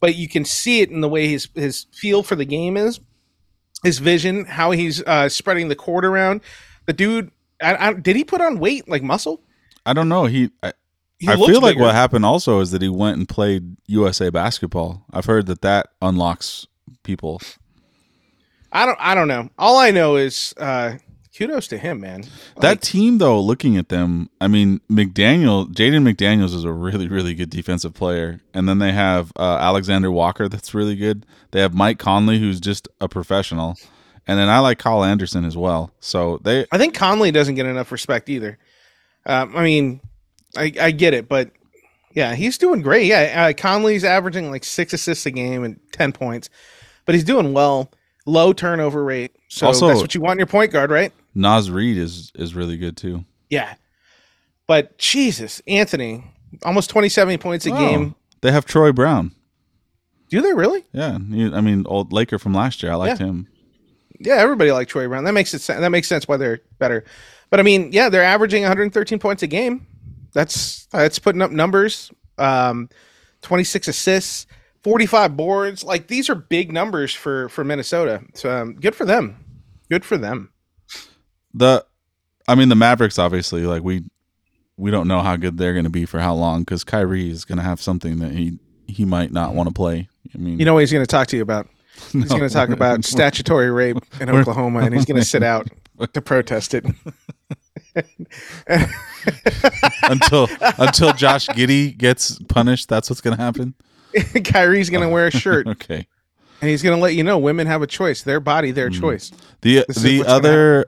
[0.00, 3.00] but you can see it in the way his, his feel for the game is,
[3.82, 6.40] his vision, how he's uh, spreading the court around.
[6.86, 7.30] The dude,
[7.62, 9.42] I, I, did he put on weight, like muscle?
[9.84, 10.26] I don't know.
[10.26, 10.72] He I,
[11.18, 15.04] He I feel like what happened also is that he went and played USA basketball.
[15.12, 16.66] I've heard that that unlocks
[17.02, 17.40] people.
[18.70, 19.48] I don't I don't know.
[19.58, 20.98] All I know is uh
[21.36, 22.24] kudos to him, man.
[22.60, 27.34] That team, though, looking at them, I mean, McDaniel, Jaden McDaniels is a really, really
[27.34, 31.24] good defensive player, and then they have uh, Alexander Walker, that's really good.
[31.52, 33.76] They have Mike Conley, who's just a professional,
[34.26, 35.90] and then I like Kyle Anderson as well.
[36.00, 38.58] So they, I think Conley doesn't get enough respect either.
[39.26, 40.00] Um, I mean,
[40.56, 41.50] I, I get it, but
[42.14, 43.06] yeah, he's doing great.
[43.06, 46.48] Yeah, uh, Conley's averaging like six assists a game and ten points,
[47.04, 47.90] but he's doing well.
[48.26, 51.12] Low turnover rate, so Also- that's what you want in your point guard, right?
[51.38, 53.24] Naz Reid is is really good too.
[53.48, 53.74] Yeah,
[54.66, 56.24] but Jesus, Anthony,
[56.64, 58.14] almost twenty-seven points a game.
[58.40, 59.32] They have Troy Brown.
[60.28, 60.84] Do they really?
[60.92, 62.92] Yeah, I mean, old Laker from last year.
[62.92, 63.48] I liked him.
[64.20, 65.24] Yeah, everybody liked Troy Brown.
[65.24, 67.04] That makes it that makes sense why they're better.
[67.50, 69.86] But I mean, yeah, they're averaging 113 points a game.
[70.34, 72.10] That's that's putting up numbers.
[72.36, 72.88] Um,
[73.42, 74.46] 26 assists,
[74.82, 75.84] 45 boards.
[75.84, 78.22] Like these are big numbers for for Minnesota.
[78.34, 79.44] So um, good for them.
[79.88, 80.52] Good for them.
[81.54, 81.84] The,
[82.46, 84.04] I mean, the Mavericks obviously like we
[84.78, 87.44] we don't know how good they're going to be for how long because Kyrie is
[87.44, 90.08] going to have something that he he might not want to play.
[90.34, 91.68] I mean, You know what he's going to talk to you about?
[92.12, 95.68] He's going to talk about statutory rape in Oklahoma, and he's going to sit out
[96.12, 96.86] to protest it.
[100.04, 103.74] until until Josh Giddey gets punished, that's what's going to happen.
[104.44, 106.06] Kyrie's going to wear a shirt, Okay.
[106.60, 108.22] and he's going to let you know women have a choice.
[108.22, 109.00] Their body, their hmm.
[109.00, 109.32] choice.
[109.62, 110.86] The This the other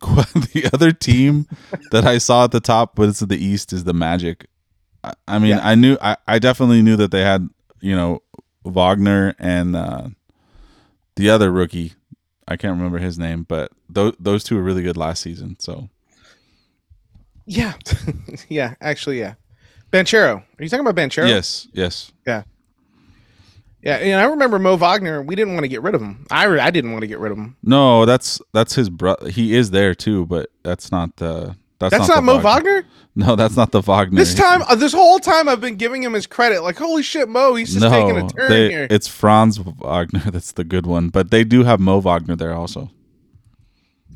[0.00, 1.46] the other team
[1.90, 4.46] that I saw at the top, but it's the East, is the Magic.
[5.04, 5.60] I, I mean, Yeah.
[5.66, 7.48] I knew I, I definitely knew that they had
[7.80, 8.22] you know
[8.64, 10.08] Wagner and uh,
[11.16, 11.92] the other rookie.
[12.48, 15.56] I can't remember his name, but those those two were really good last season.
[15.58, 15.88] So
[17.46, 17.74] Yeah,
[18.48, 19.34] yeah, actually, yeah.
[19.92, 20.36] Banchero.
[20.38, 21.28] Are you talking about Banchero?
[21.28, 22.44] yes, yes, Yeah.
[23.82, 25.22] Yeah, and I remember Mo Wagner.
[25.22, 26.24] We didn't want to get rid of him.
[26.30, 27.56] I, I didn't want to get rid of him.
[27.62, 29.28] no, that's that's his brother.
[29.28, 32.84] He is there too, but that's not the That's, That's the not Mo Wagner.
[33.16, 34.16] No, that's not the Wagner.
[34.16, 36.62] This time, uh, this whole time, I've been giving him his credit.
[36.62, 38.86] Like, holy shit, Mo, he's just taking a turn they- here.
[38.88, 40.20] it's Franz Wagner.
[40.30, 41.08] That's the good one.
[41.08, 42.88] But they do have Mo Wagner there also.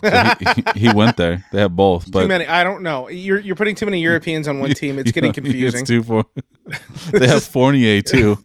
[0.03, 0.35] So
[0.75, 1.45] he, he, went there.
[1.53, 2.11] They have both.
[2.11, 2.47] too many.
[2.47, 3.09] I don't know.
[3.09, 4.99] You're you're putting too many Europeans on one team.
[4.99, 5.85] It's getting It's confusing.
[5.85, 6.25] too for,
[7.13, 8.39] they have Fournier too.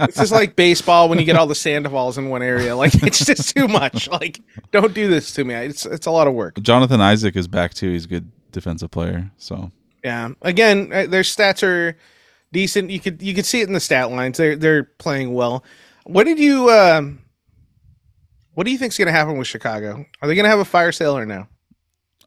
[0.00, 2.76] It's just like baseball when you get all the Sandoval's in one area.
[2.76, 4.08] Like, it's just too much.
[4.08, 4.40] Like,
[4.72, 5.54] don't do this to me.
[5.54, 6.60] It's it's a lot of work.
[6.60, 7.92] Jonathan Isaac is back too.
[7.92, 9.30] He's a good defensive player.
[9.36, 9.70] So
[10.04, 10.30] Yeah.
[10.42, 11.96] Again, uh, their stats are
[12.52, 12.90] decent.
[12.90, 14.38] You could you could see it in the stat lines.
[14.38, 15.64] They're they're playing well.
[16.04, 17.20] What did you um
[18.58, 20.04] what do you think's going to happen with Chicago?
[20.20, 21.46] Are they going to have a fire sale or no?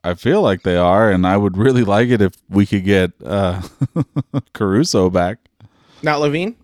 [0.01, 3.11] I feel like they are, and I would really like it if we could get
[3.21, 3.61] uh
[4.53, 5.39] Caruso back.
[6.01, 6.55] Not LaVine?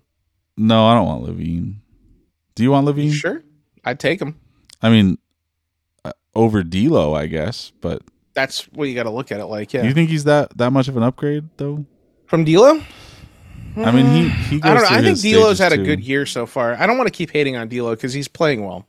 [0.55, 1.76] No, I don't want LaVine.
[2.55, 3.11] Do you want LaVine?
[3.11, 3.43] Sure.
[3.84, 4.39] I'd take him.
[4.82, 5.18] I mean,
[6.05, 7.74] uh, over D'Lo, I guess.
[7.82, 8.03] But
[8.36, 9.74] That's what you got to look at it like.
[9.74, 9.84] Yeah.
[9.84, 11.86] you think he's that that much of an upgrade though?
[12.28, 12.82] From D'Lo?
[13.76, 14.59] I mean, he he.
[14.61, 14.97] Goes I don't know.
[14.97, 15.84] I think D'Lo's had a too.
[15.84, 16.76] good year so far.
[16.76, 18.88] I don't want to keep hating on D'Lo because he's playing well.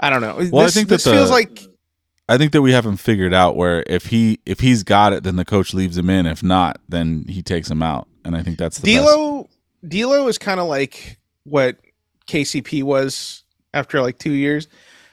[0.00, 0.36] I don't know.
[0.50, 1.60] Well, I this, think that this feels like
[2.28, 5.36] I think that we haven't figured out where if he if he's got it, then
[5.36, 6.26] the coach leaves him in.
[6.26, 8.08] If not, then he takes him out.
[8.24, 9.04] And I think that's the best.
[9.04, 9.48] D'Lo.
[9.86, 11.76] D'Lo is kind of like what
[12.28, 13.44] KCP was
[13.74, 14.68] after like two years,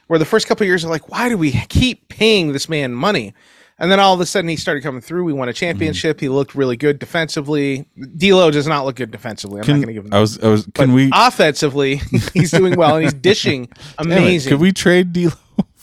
[0.08, 2.94] where the first couple of years are like, why do we keep paying this man
[2.94, 3.34] money?
[3.80, 5.24] And then all of a sudden he started coming through.
[5.24, 6.18] We won a championship.
[6.18, 6.26] Mm-hmm.
[6.26, 7.88] He looked really good defensively.
[8.18, 9.60] D'Lo does not look good defensively.
[9.60, 10.14] I'm Can, not going to give him.
[10.14, 10.64] I was I was.
[10.64, 11.12] Can but we?
[11.14, 11.98] offensively?
[12.34, 13.70] he's doing well and he's dishing
[14.00, 14.50] amazing.
[14.52, 15.32] Could we trade D'Lo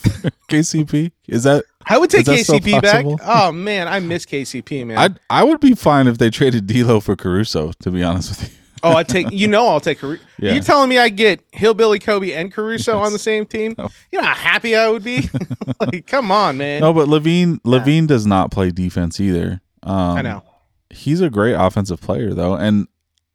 [0.50, 1.12] KCP?
[1.28, 3.06] Is that I would take Is that still KCP back.
[3.24, 4.98] Oh man, I miss KCP, man.
[5.30, 7.72] I I would be fine if they traded D'Lo for Caruso.
[7.80, 9.30] To be honest with you, oh, I take.
[9.30, 9.98] You know, I'll take.
[9.98, 10.22] Caruso.
[10.38, 10.52] Yeah.
[10.54, 13.74] You telling me I get Hillbilly Kobe and Caruso on the same team?
[13.76, 13.88] No.
[14.12, 15.28] You know how happy I would be.
[15.80, 16.80] like, come on, man.
[16.80, 19.60] no, but LaVine LaVine does not play defense either.
[19.82, 20.42] Um, I know.
[20.90, 22.86] he's a great offensive player though, and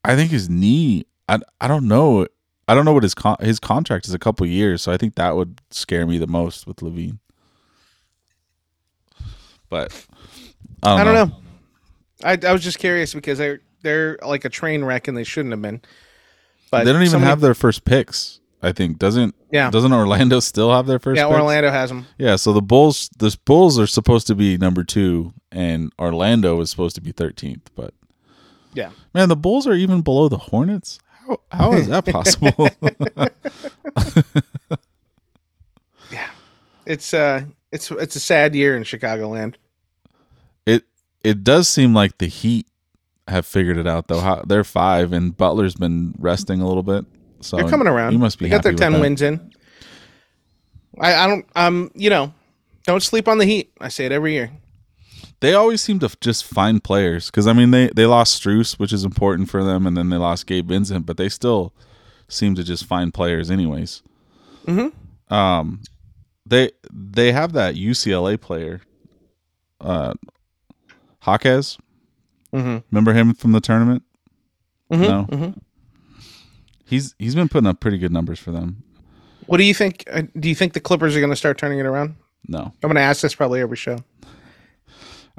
[0.03, 1.05] I think his knee.
[1.27, 2.25] I I don't know.
[2.67, 5.15] I don't know what his con- his contract is a couple years, so I think
[5.15, 7.19] that would scare me the most with LaVine.
[9.69, 10.05] But
[10.83, 11.35] I don't, I don't know.
[12.23, 15.51] I, I was just curious because they're they're like a train wreck and they shouldn't
[15.53, 15.81] have been.
[16.71, 18.39] But They don't even somebody- have their first picks.
[18.61, 19.71] I think doesn't Yeah.
[19.71, 21.17] doesn't Orlando still have their first?
[21.17, 21.35] Yeah, picks?
[21.39, 22.05] Orlando has them.
[22.17, 26.69] Yeah, so the Bulls, the Bulls are supposed to be number two, and Orlando is
[26.69, 27.69] supposed to be thirteenth.
[27.75, 27.93] But
[28.73, 28.89] Yeah.
[29.13, 30.99] man, the Bulls are even below the Hornets.
[31.27, 32.67] How how is that possible?
[36.11, 36.29] Yeah,
[36.85, 39.55] it's uh, it's it's a sad year in Chicagoland.
[40.65, 40.83] it
[41.23, 42.65] it does seem like the Heat
[43.29, 44.19] have figured it out though.
[44.19, 47.05] How, they're five, and Butler's been resting a little bit.
[47.41, 48.11] So They're coming around.
[48.13, 49.01] You must be They got their ten that.
[49.01, 49.51] wins in.
[50.99, 52.33] I I don't um you know
[52.85, 53.71] don't sleep on the Heat.
[53.79, 54.51] I say it every year.
[55.41, 58.91] They always seem to just find players because I mean they they lost Strus, which
[58.91, 61.73] is important for them, and then they lost Gabe Vincent, but they still
[62.27, 64.03] seem to just find players anyways.
[64.67, 64.91] Mhm.
[65.31, 65.81] Um,
[66.45, 68.81] they they have that UCLA player,
[69.79, 70.13] uh,
[71.25, 71.77] Jaquez.
[72.53, 72.77] Mm-hmm.
[72.91, 74.03] Remember him from the tournament?
[74.91, 75.25] Mhm, No.
[75.29, 75.57] mhm.
[76.85, 78.83] He's he's been putting up pretty good numbers for them.
[79.45, 80.03] What do you think?
[80.11, 82.15] Uh, do you think the Clippers are going to start turning it around?
[82.47, 83.97] No, I'm going to ask this probably every show.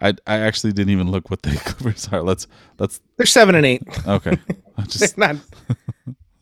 [0.01, 2.23] I I actually didn't even look what the Clippers are.
[2.23, 2.47] Let's
[2.79, 3.83] let's They're seven and eight.
[4.07, 4.39] okay.
[4.79, 5.37] I just not,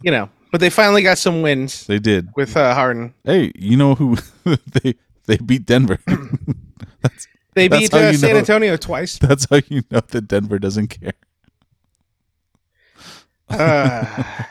[0.03, 2.29] you know, but they finally got some wins they did.
[2.37, 3.15] with uh, Harden.
[3.25, 4.95] Hey, you know who they
[5.27, 5.99] they beat Denver.
[7.03, 8.39] that's They That's beat uh, San know.
[8.39, 9.19] Antonio twice.
[9.21, 11.13] that's how you know that Denver doesn't care.
[13.49, 14.25] Uh,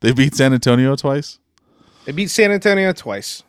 [0.00, 1.38] They beat San Antonio twice.
[2.04, 3.42] they beat San Antonio twice.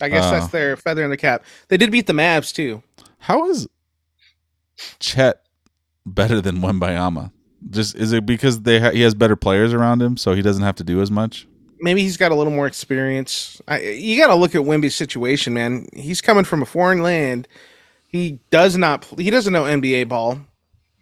[0.00, 0.30] I guess Oh.
[0.32, 1.44] that's their feather in the cap.
[1.68, 2.82] They did beat the Mavs too.
[3.20, 3.66] How is
[4.98, 5.42] Chet
[6.04, 7.32] better than Wembanyama?
[7.70, 10.62] Just is it because they ha- he has better players around him, so he doesn't
[10.62, 11.46] have to do as much?
[11.80, 13.60] Maybe he's got a little more experience.
[13.66, 15.88] I, you got to look at Wemby's situation, man.
[15.94, 17.48] He's coming from a foreign land.
[18.06, 19.04] He does not.
[19.18, 20.40] He doesn't know NBA ball.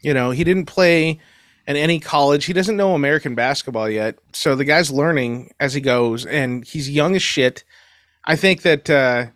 [0.01, 1.19] You know, he didn't play
[1.67, 2.45] in any college.
[2.45, 4.19] He doesn't know American basketball yet.
[4.33, 7.65] So the guy's learning as he goes, and he's young as shit.
[8.25, 8.89] I think that.
[8.89, 9.27] uh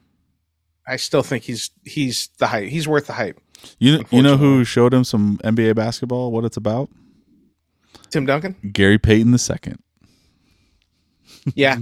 [0.86, 2.68] I still think he's he's the hype.
[2.68, 3.38] He's worth the hype.
[3.78, 6.32] You you know who showed him some NBA basketball?
[6.32, 6.90] What it's about?
[8.10, 8.56] Tim Duncan.
[8.72, 9.78] Gary Payton the second.
[11.54, 11.78] Yeah,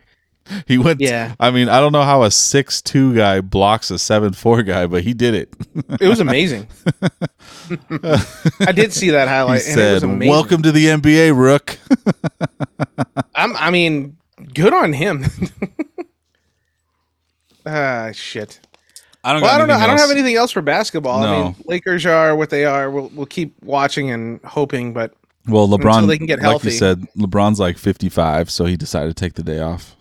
[0.66, 1.00] He went.
[1.00, 1.34] Yeah.
[1.38, 4.86] I mean, I don't know how a six two guy blocks a seven four guy,
[4.86, 5.54] but he did it.
[6.00, 6.66] it was amazing.
[8.60, 10.30] I did see that He highlight, and it was said, amazing.
[10.30, 11.78] "Welcome to the NBA, Rook."
[13.34, 14.16] I'm, I mean,
[14.52, 15.24] good on him.
[17.66, 18.60] ah, shit.
[19.24, 19.42] I don't.
[19.42, 19.74] Well, I don't know.
[19.74, 21.22] anything I don't have anything else for basketball.
[21.22, 21.44] I No.
[21.44, 22.90] mean, Lakers are what they are.
[22.90, 25.14] We'll we'll keep watching and hoping, but
[25.46, 26.68] Well, LeBron, until they can get like healthy.
[26.68, 29.96] you said, LeBron's like 55, so he decided to take the day off.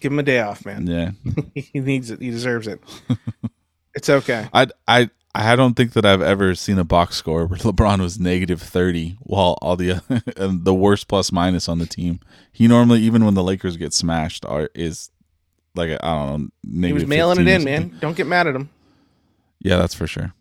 [0.00, 0.86] give him a day off, man.
[0.86, 1.12] Yeah,
[1.54, 2.20] he needs it.
[2.20, 2.80] He deserves it.
[3.94, 4.48] it's okay.
[4.52, 8.18] I, I, I don't think that I've ever seen a box score where LeBron was
[8.18, 10.02] negative 30 while all the
[10.36, 12.20] and the worst plus minus on the team.
[12.52, 15.10] He normally, even when the Lakers get smashed, are is
[15.74, 16.48] like I don't know.
[16.62, 17.96] Negative He was mailing it in, man.
[18.00, 18.68] Don't get mad at him.
[19.60, 20.34] Yeah, that's for sure.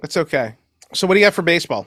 [0.00, 0.54] That's okay.
[0.92, 1.86] So, what do you got for baseball?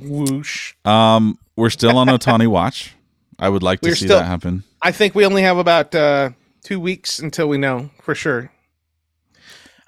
[0.00, 0.74] Whoosh.
[0.84, 2.94] Um, we're still on Ohtani watch.
[3.38, 4.64] I would like to We're see still- that happen.
[4.82, 6.30] I think we only have about uh,
[6.64, 8.50] two weeks until we know for sure.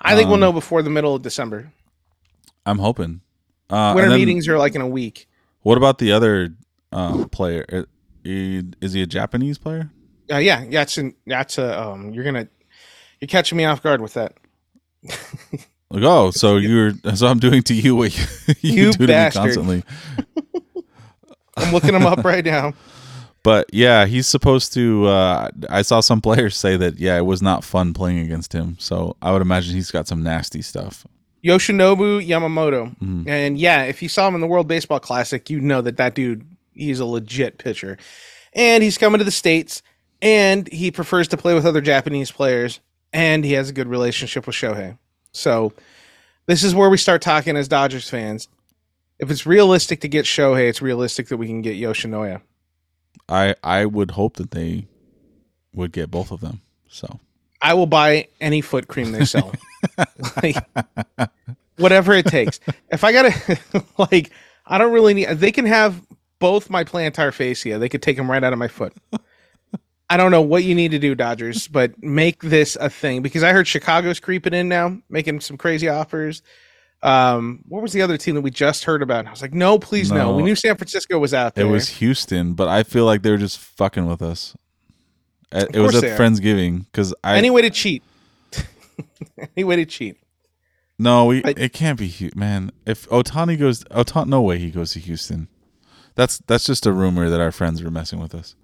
[0.01, 1.73] I think we'll Um, know before the middle of December.
[2.67, 3.21] I'm hoping.
[3.71, 5.27] Uh, Winter then meetings are like in a week.
[5.63, 6.55] What about the other
[6.93, 7.65] um, player?
[7.73, 7.83] Uh,
[8.25, 9.91] Is he a Japanese player?
[10.31, 12.13] Uh, yeah, that's an, that's a um.
[12.13, 12.49] You're gonna
[13.21, 14.35] you're catching me off guard with that.
[15.95, 18.25] Like, oh, so you're so I'm doing to you what you,
[18.61, 19.85] you You do to me constantly.
[21.57, 22.75] I'm looking him up right now.
[23.45, 25.07] But yeah, he's supposed to.
[25.07, 28.77] Uh, I saw some players say that yeah, it was not fun playing against him.
[28.81, 31.07] So I would imagine he's got some nasty stuff.
[31.45, 33.29] Yoshinobu Yamamoto, Mhm.
[33.29, 36.15] and yeah, if you saw him in the World Baseball Classic, you know that that
[36.15, 37.99] dude he's a legit pitcher,
[38.55, 39.83] and he's coming to the states,
[40.23, 42.81] and he prefers to play with other Japanese players,
[43.13, 44.97] and he has a good relationship with Shohei.
[45.35, 45.73] So
[46.47, 48.49] this is where we start talking as Dodgers fans.
[49.19, 52.41] If it's realistic to get Shohei, it's realistic that we can get Yoshinoya.
[53.29, 54.87] I I would hope that they
[55.75, 56.61] would get both of them.
[56.89, 57.21] So
[57.61, 59.53] I will buy any foot cream they sell.
[60.43, 60.57] like,
[61.77, 62.61] whatever it takes.
[62.91, 63.59] If I gotta
[63.99, 64.31] like
[64.67, 66.01] I don't really need they can have
[66.39, 67.79] both my plantar fascia.
[67.79, 68.93] They could take them right out of my foot.
[70.11, 73.43] I don't know what you need to do, Dodgers, but make this a thing because
[73.43, 76.43] I heard Chicago's creeping in now, making some crazy offers.
[77.03, 79.27] Um, what was the other team that we just heard about?
[79.27, 80.31] I was like, no, please no.
[80.31, 80.37] No.
[80.37, 81.67] We knew San Francisco was out there.
[81.67, 84.57] it was Houston, but I feel like they were just fucking with us.
[85.53, 86.19] Uh, It was at.
[86.19, 88.03] Friendsgiving because I any way to cheat.
[89.57, 90.17] any way to cheat.
[90.99, 92.73] No, we, I- it can't be man.
[92.87, 95.49] If Ohtani goes, Ohtani, no way he goes to Houston.
[96.15, 98.55] That's that's just a rumor that our friends were messing with us.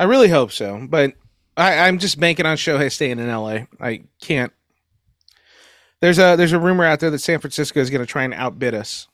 [0.00, 1.12] I really hope so, but
[1.56, 3.64] I, I'm just banking on Shohei staying in LA.
[3.80, 4.50] I can't.
[6.00, 8.32] There's a there's a rumor out there that San Francisco is going to try and
[8.32, 9.08] outbid us.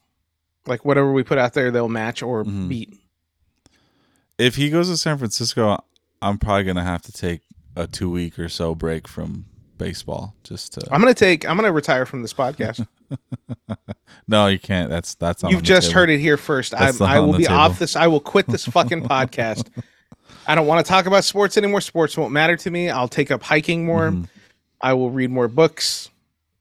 [0.67, 2.69] Like whatever we put out there, they'll match or Mhm.
[2.69, 2.95] beat.
[4.39, 5.83] If he goes to San Francisco,
[6.23, 7.41] I'm probably gonna have to take
[7.75, 9.47] a two week or so break from
[9.79, 10.87] baseball just to.
[10.91, 11.49] I'm going to take.
[11.49, 12.87] I'm going to retire from this podcast.
[14.29, 14.89] no, you can't.
[14.91, 15.43] That's that's.
[15.43, 16.75] You've just heard it here first.
[16.75, 17.57] I, I will be table.
[17.59, 17.97] off this.
[17.97, 19.69] I will quit this fucking podcast.
[20.47, 21.81] I don't want to talk about sports anymore.
[21.81, 22.89] Sports won't matter to me.
[22.91, 24.11] I'll take up hiking more.
[24.13, 24.29] Mhm.
[24.81, 26.09] I will read more books.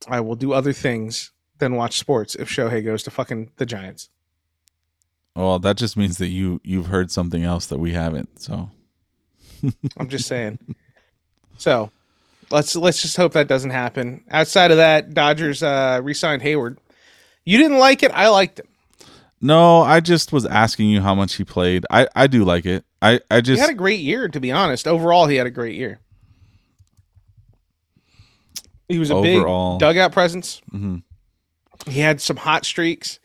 [0.07, 4.09] I will do other things than watch sports if Shohei goes to fucking the Giants.
[5.35, 8.41] Well, that just means that you you've heard something else that we haven't.
[8.41, 8.69] So
[9.97, 10.59] I'm just saying.
[11.57, 11.91] So
[12.51, 14.23] let's let's just hope that doesn't happen.
[14.31, 16.77] Outside of that, Dodgers uh re-signed Heyward.
[17.45, 18.11] You didn't like it.
[18.13, 18.67] I liked it.
[19.41, 21.85] no, I just was asking you how much he played.
[21.89, 22.85] I I do like it.
[23.01, 24.87] I I He just had a great year, to be honest.
[24.87, 25.99] Overall, he had a great year.
[28.87, 29.73] He was a Overall.
[29.77, 30.61] big dugout presence.
[30.71, 31.03] Mhm.
[31.87, 33.19] He had some hot streaks.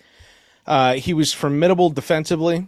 [0.67, 2.67] Uh, he was formidable defensively.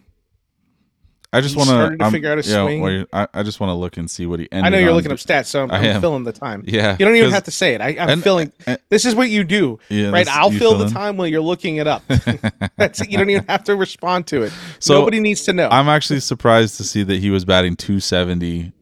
[1.34, 2.82] I just want to figure out his yeah, swing.
[2.82, 4.90] wait, I, I just want to look and see what he ended I know you're
[4.90, 4.96] on.
[4.96, 6.62] looking up stats, so I'm, I'm filling the time.
[6.66, 7.80] Yeah, You don't even have to say it.
[7.80, 8.52] I, I'm and- filling.
[8.66, 10.28] and- this is what you do, Yeah, right?
[10.28, 12.02] I'll fill fill the time while you're looking it up.
[12.76, 13.10] That's it.
[13.10, 14.52] You don't even have to respond to it.
[14.78, 15.68] So, Nobody needs to know.
[15.70, 18.72] I'm actually surprised to see that he was batting 270,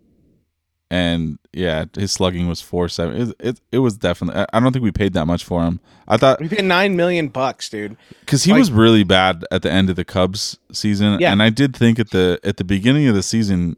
[0.90, 3.30] and yeah, his slugging was 470.
[3.30, 4.44] It, it, it was definitely.
[4.52, 5.80] I- don't think we paid that much for him.
[6.08, 7.96] I thought we paid nine million bucks, dude.
[8.20, 11.32] because he Like- was really bad at the end of the Cubs season, Yeah.
[11.32, 13.76] and I did think at the at the beginning of the season,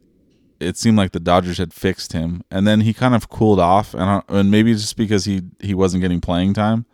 [0.59, 3.93] it seemed like the Dodgers had fixed him, and then he kind of cooled off,
[3.93, 6.85] and I, and maybe just because he he wasn't getting playing time.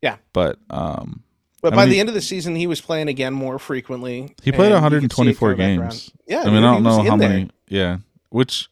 [0.00, 0.16] Yeah.
[0.32, 1.22] but um,
[1.60, 4.34] But I by mean, the end of the season, he was playing again more frequently.
[4.42, 6.10] he played and you could see it 124 go games.
[6.26, 7.28] Yeah, I mean, I don't know how there.
[7.28, 7.50] many.
[7.68, 7.98] Yeah,
[8.30, 8.68] which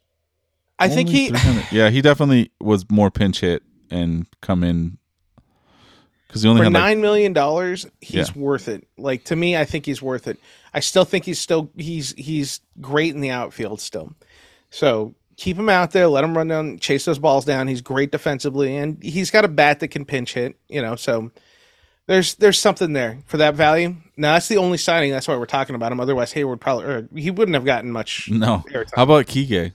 [0.80, 1.30] I think he.
[1.70, 4.98] yeah, he definitely was more pinch hit and come in
[6.26, 8.40] because he only for had like nine million dollars, he's Yeah.
[8.42, 8.86] worth it.
[8.96, 10.38] Like to me, I think he's worth it.
[10.72, 14.14] I still think he's still he's he's great in the outfield still.
[14.70, 17.66] So keep him out there, let him run down, chase those balls down.
[17.68, 20.54] He's great defensively, and he's got a bat that can pinch hit.
[20.68, 21.32] You know, so
[22.06, 23.96] there's there's something there for that value.
[24.16, 25.10] Now that's the only signing.
[25.10, 25.98] That's why we're talking about him.
[25.98, 28.30] Otherwise, Heyward probably or he wouldn't have gotten much.
[28.30, 28.64] no.
[28.70, 28.92] airtime.
[28.94, 29.72] How about Kike?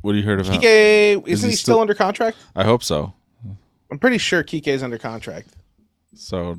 [0.00, 0.60] What have you heard about?
[0.60, 2.36] Kike, isn't he he still still- under contract?
[2.54, 3.12] I hope so.
[3.90, 5.48] I'm pretty sure Kike's under contract.
[6.14, 6.58] So,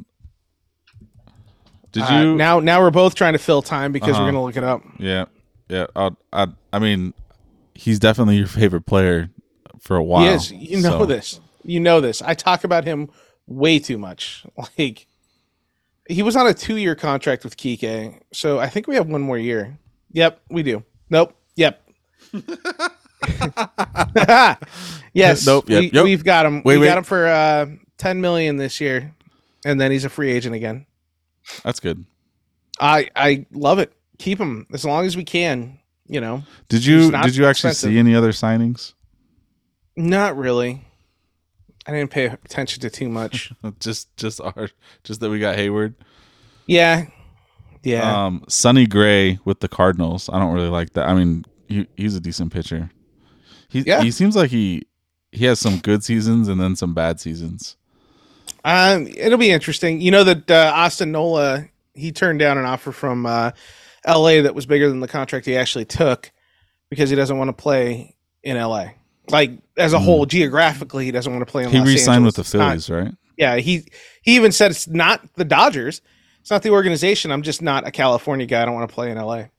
[1.92, 2.36] did Uh, you?
[2.36, 4.22] now now we're both trying to fill time because Uh-huh.
[4.24, 4.82] we're gonna look it up.
[5.00, 5.26] yeah,
[5.70, 5.88] yeah.
[5.96, 7.14] I, I, I mean,
[7.74, 9.30] he's definitely your favorite player
[9.82, 10.24] for a while.
[10.24, 10.52] Yes.
[10.52, 11.40] You know so- this.
[11.64, 12.22] You know this.
[12.22, 13.10] I talk about him
[13.48, 14.46] way too much.
[14.78, 15.08] Like
[16.08, 19.22] he was on a two year contract with Kike, so I think we have one
[19.22, 19.78] more year.
[20.12, 20.84] Yep, we do.
[21.10, 21.34] Nope.
[21.56, 21.82] Yep.
[25.14, 25.46] yes.
[25.46, 26.04] Nope, yep, we, yep.
[26.04, 26.58] We've got him.
[26.64, 26.88] Wait, we wait.
[26.88, 29.14] got him for uh, ten million this year,
[29.66, 30.86] and then he's a free agent again.
[31.64, 32.06] That's good.
[32.80, 33.94] I I love it.
[34.20, 35.80] Keep him as long as we can.
[36.08, 37.12] You know, Did you?
[37.12, 37.90] Did you actually expensive.
[37.90, 38.94] see any other signings?
[39.96, 40.82] not really.
[41.88, 43.52] I didn't pay attention to too much.
[43.80, 44.70] just, just our,
[45.04, 45.94] just that we got Heyward.
[46.66, 47.06] yeah,
[47.84, 48.26] yeah.
[48.26, 50.30] Um, Sonny Gray with the Cardinals.
[50.32, 51.08] I don't really like that.
[51.08, 52.90] I mean, he, he's a decent pitcher.
[53.76, 54.02] He Yeah.
[54.02, 54.88] he seems like he
[55.32, 57.76] he has some good seasons and then some bad seasons.
[58.64, 60.00] Um, it'll be interesting.
[60.00, 63.52] You know that uh, Austin Nola he turned down an offer from uh,
[64.06, 64.42] L.A.
[64.42, 66.32] that was bigger than the contract he actually took
[66.90, 68.96] because he doesn't want to play in L.A.
[69.30, 70.06] Like as a Hmm.
[70.06, 71.70] whole, geographically, he doesn't want to play in.
[71.70, 71.74] LA.
[71.74, 73.14] He Los re-signed with the It's not- Phillies, right?
[73.38, 73.86] yeah, he
[74.22, 76.02] he even said it's not the Dodgers.
[76.40, 77.32] It's not the organization.
[77.32, 78.62] I'm just not a California guy.
[78.62, 79.50] I don't want to play in L.A.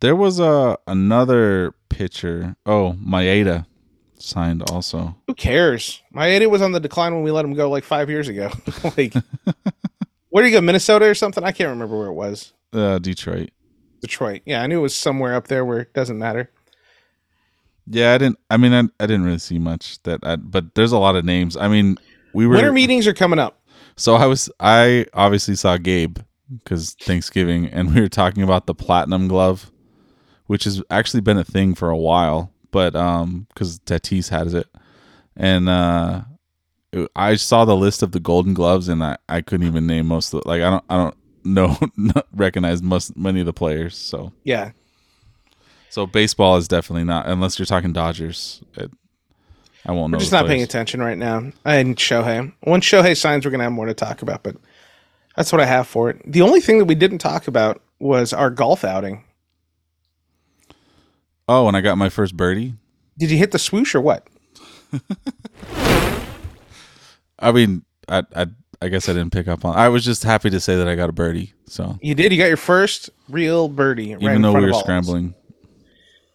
[0.00, 2.56] There was a another pitcher.
[2.66, 3.66] Oh, Maeda
[4.18, 5.16] signed also.
[5.26, 6.02] Who cares?
[6.14, 8.50] Maeda was on the decline when we let him go like five years ago.
[8.96, 9.14] like,
[10.30, 10.60] where do you go?
[10.60, 11.44] Minnesota or something?
[11.44, 12.52] I can't remember where it was.
[12.72, 13.50] Uh, Detroit.
[14.00, 14.42] Detroit.
[14.44, 16.50] Yeah, I knew it was somewhere up there where it doesn't matter.
[17.86, 18.38] Yeah, I didn't.
[18.50, 20.20] I mean, I, I didn't really see much that.
[20.22, 21.56] I, but there's a lot of names.
[21.56, 21.98] I mean,
[22.32, 23.60] we were Winter meetings are coming up.
[23.96, 26.18] So I was I obviously saw Gabe
[26.50, 29.70] because Thanksgiving, and we were talking about the platinum glove,
[30.46, 34.66] which has actually been a thing for a while, but um, because Tatis has it,
[35.36, 36.22] and uh,
[36.92, 40.06] it- I saw the list of the Golden Gloves, and I I couldn't even name
[40.06, 41.76] most of the, like I don't I don't know
[42.34, 43.96] recognize most many of the players.
[43.96, 44.70] So Yeah.
[45.90, 48.62] so baseball is definitely not unless you're talking Dodgers.
[48.74, 48.90] It,
[49.86, 50.16] I won't know.
[50.16, 51.52] We're just not paying attention right now.
[51.64, 52.52] And Shohei.
[52.62, 54.56] Once Shohei signs, we're going to have more to talk about, but
[55.36, 56.22] that's what I have for it.
[56.24, 59.24] The only thing that we didn't talk about was our golf outing.
[61.48, 62.74] Oh, and I got my first birdie.
[63.18, 64.26] Did you hit the swoosh or what?
[67.38, 68.46] I mean, I, I
[68.80, 69.76] I guess I didn't pick up on.
[69.76, 71.54] I was just happy to say that I got a birdie.
[71.66, 72.32] So You did.
[72.32, 74.10] You got your first real birdie.
[74.10, 74.82] even in though we were all of us.
[74.82, 75.34] scrambling,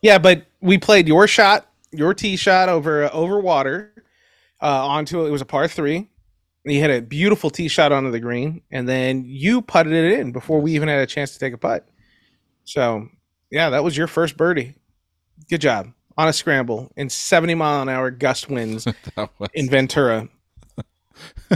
[0.01, 3.93] Yeah, but we played your shot, your tee shot over uh, over water
[4.61, 6.09] uh, onto it was a par three.
[6.65, 10.31] You had a beautiful tee shot onto the green, and then you putted it in
[10.31, 11.87] before we even had a chance to take a putt.
[12.65, 13.07] So,
[13.49, 14.75] yeah, that was your first birdie.
[15.49, 18.85] Good job on a scramble in seventy mile an hour gust winds
[19.17, 20.27] was, in Ventura.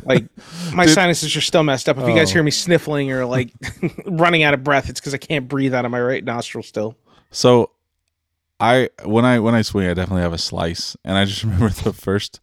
[0.04, 0.26] Like
[0.74, 1.98] my sinuses are still messed up.
[1.98, 2.34] If you guys Oh.
[2.34, 3.52] hear me sniffling or like
[4.06, 6.98] running out of breath, it's because I can't breathe out of my right nostril still.
[7.32, 7.72] so
[8.60, 11.70] I when I when I swing, I definitely have a slice, and I just remember
[11.70, 12.40] the first.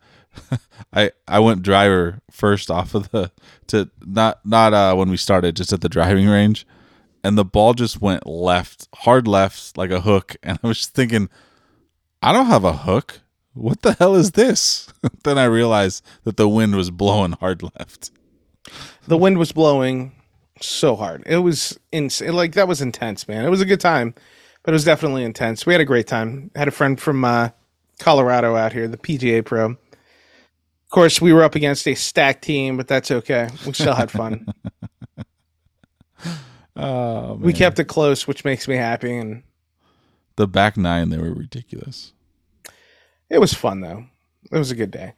[0.92, 3.32] I I went driver first off of the
[3.68, 6.66] to not not uh when we started just at the driving range,
[7.22, 10.94] and the ball just went left hard left like a hook, and I was just
[10.94, 11.28] thinking,
[12.22, 13.20] I don't have a hook.
[13.54, 14.92] What the hell is this?
[15.24, 18.10] then I realized that the wind was blowing hard left.
[19.06, 20.12] the wind was blowing
[20.60, 21.22] so hard.
[21.26, 22.34] It was insane.
[22.34, 23.44] Like that was intense, man.
[23.44, 24.14] It was a good time,
[24.62, 25.66] but it was definitely intense.
[25.66, 26.50] We had a great time.
[26.54, 27.50] Had a friend from uh,
[27.98, 29.70] Colorado out here, the PGA Pro.
[29.70, 33.48] Of course, we were up against a stacked team, but that's okay.
[33.64, 34.46] We still had fun.
[36.82, 39.42] Oh, we kept it close, which makes me happy, and
[40.36, 41.10] the back nine.
[41.10, 42.12] They were ridiculous.
[43.28, 44.06] it was fun though.
[44.50, 45.12] It was a good day.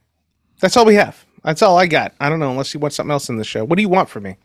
[0.59, 1.25] That's all we have.
[1.43, 2.13] That's all I got.
[2.19, 3.63] I don't know unless you want something else in the show.
[3.63, 4.35] What do you want from me?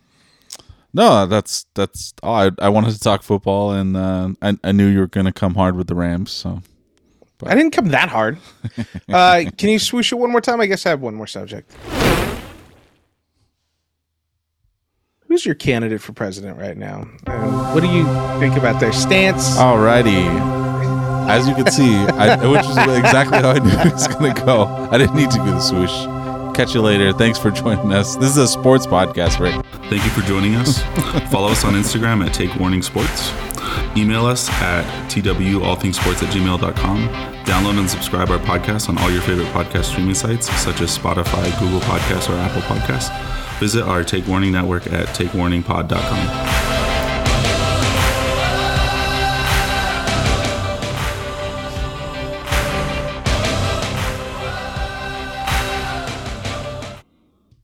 [0.93, 2.35] No, that's that's all.
[2.35, 5.33] I, I wanted to talk football, and uh, I I knew you were going to
[5.33, 6.31] come hard with the Rams.
[6.31, 6.61] So
[7.43, 8.37] I didn't come that hard.
[9.11, 10.61] Uh, can you swoosh it one more time?
[10.61, 11.75] I guess I have one more subject.
[15.29, 17.07] Who's your candidate for president right now?
[17.27, 18.03] And what do you
[18.39, 19.57] think about their stance?
[19.57, 20.25] Alrighty.
[21.29, 24.41] As you can see, I, which is exactly how I knew it was going to
[24.43, 24.63] go.
[24.91, 25.93] I didn't need to do the swoosh.
[26.57, 27.13] Catch you later.
[27.13, 28.15] Thanks for joining us.
[28.15, 29.63] This is a sports podcast, right?
[29.91, 30.81] Thank you for joining us.
[31.31, 33.31] Follow us on Instagram at Take Warning Sports.
[33.95, 37.07] Email us at twallthingsports at gmail.com.
[37.45, 41.47] Download and subscribe our podcast on all your favorite podcast streaming sites, such as Spotify,
[41.59, 43.48] Google Podcasts, or Apple Podcasts.
[43.59, 46.68] Visit our Take Warning network at takewarningpod.com.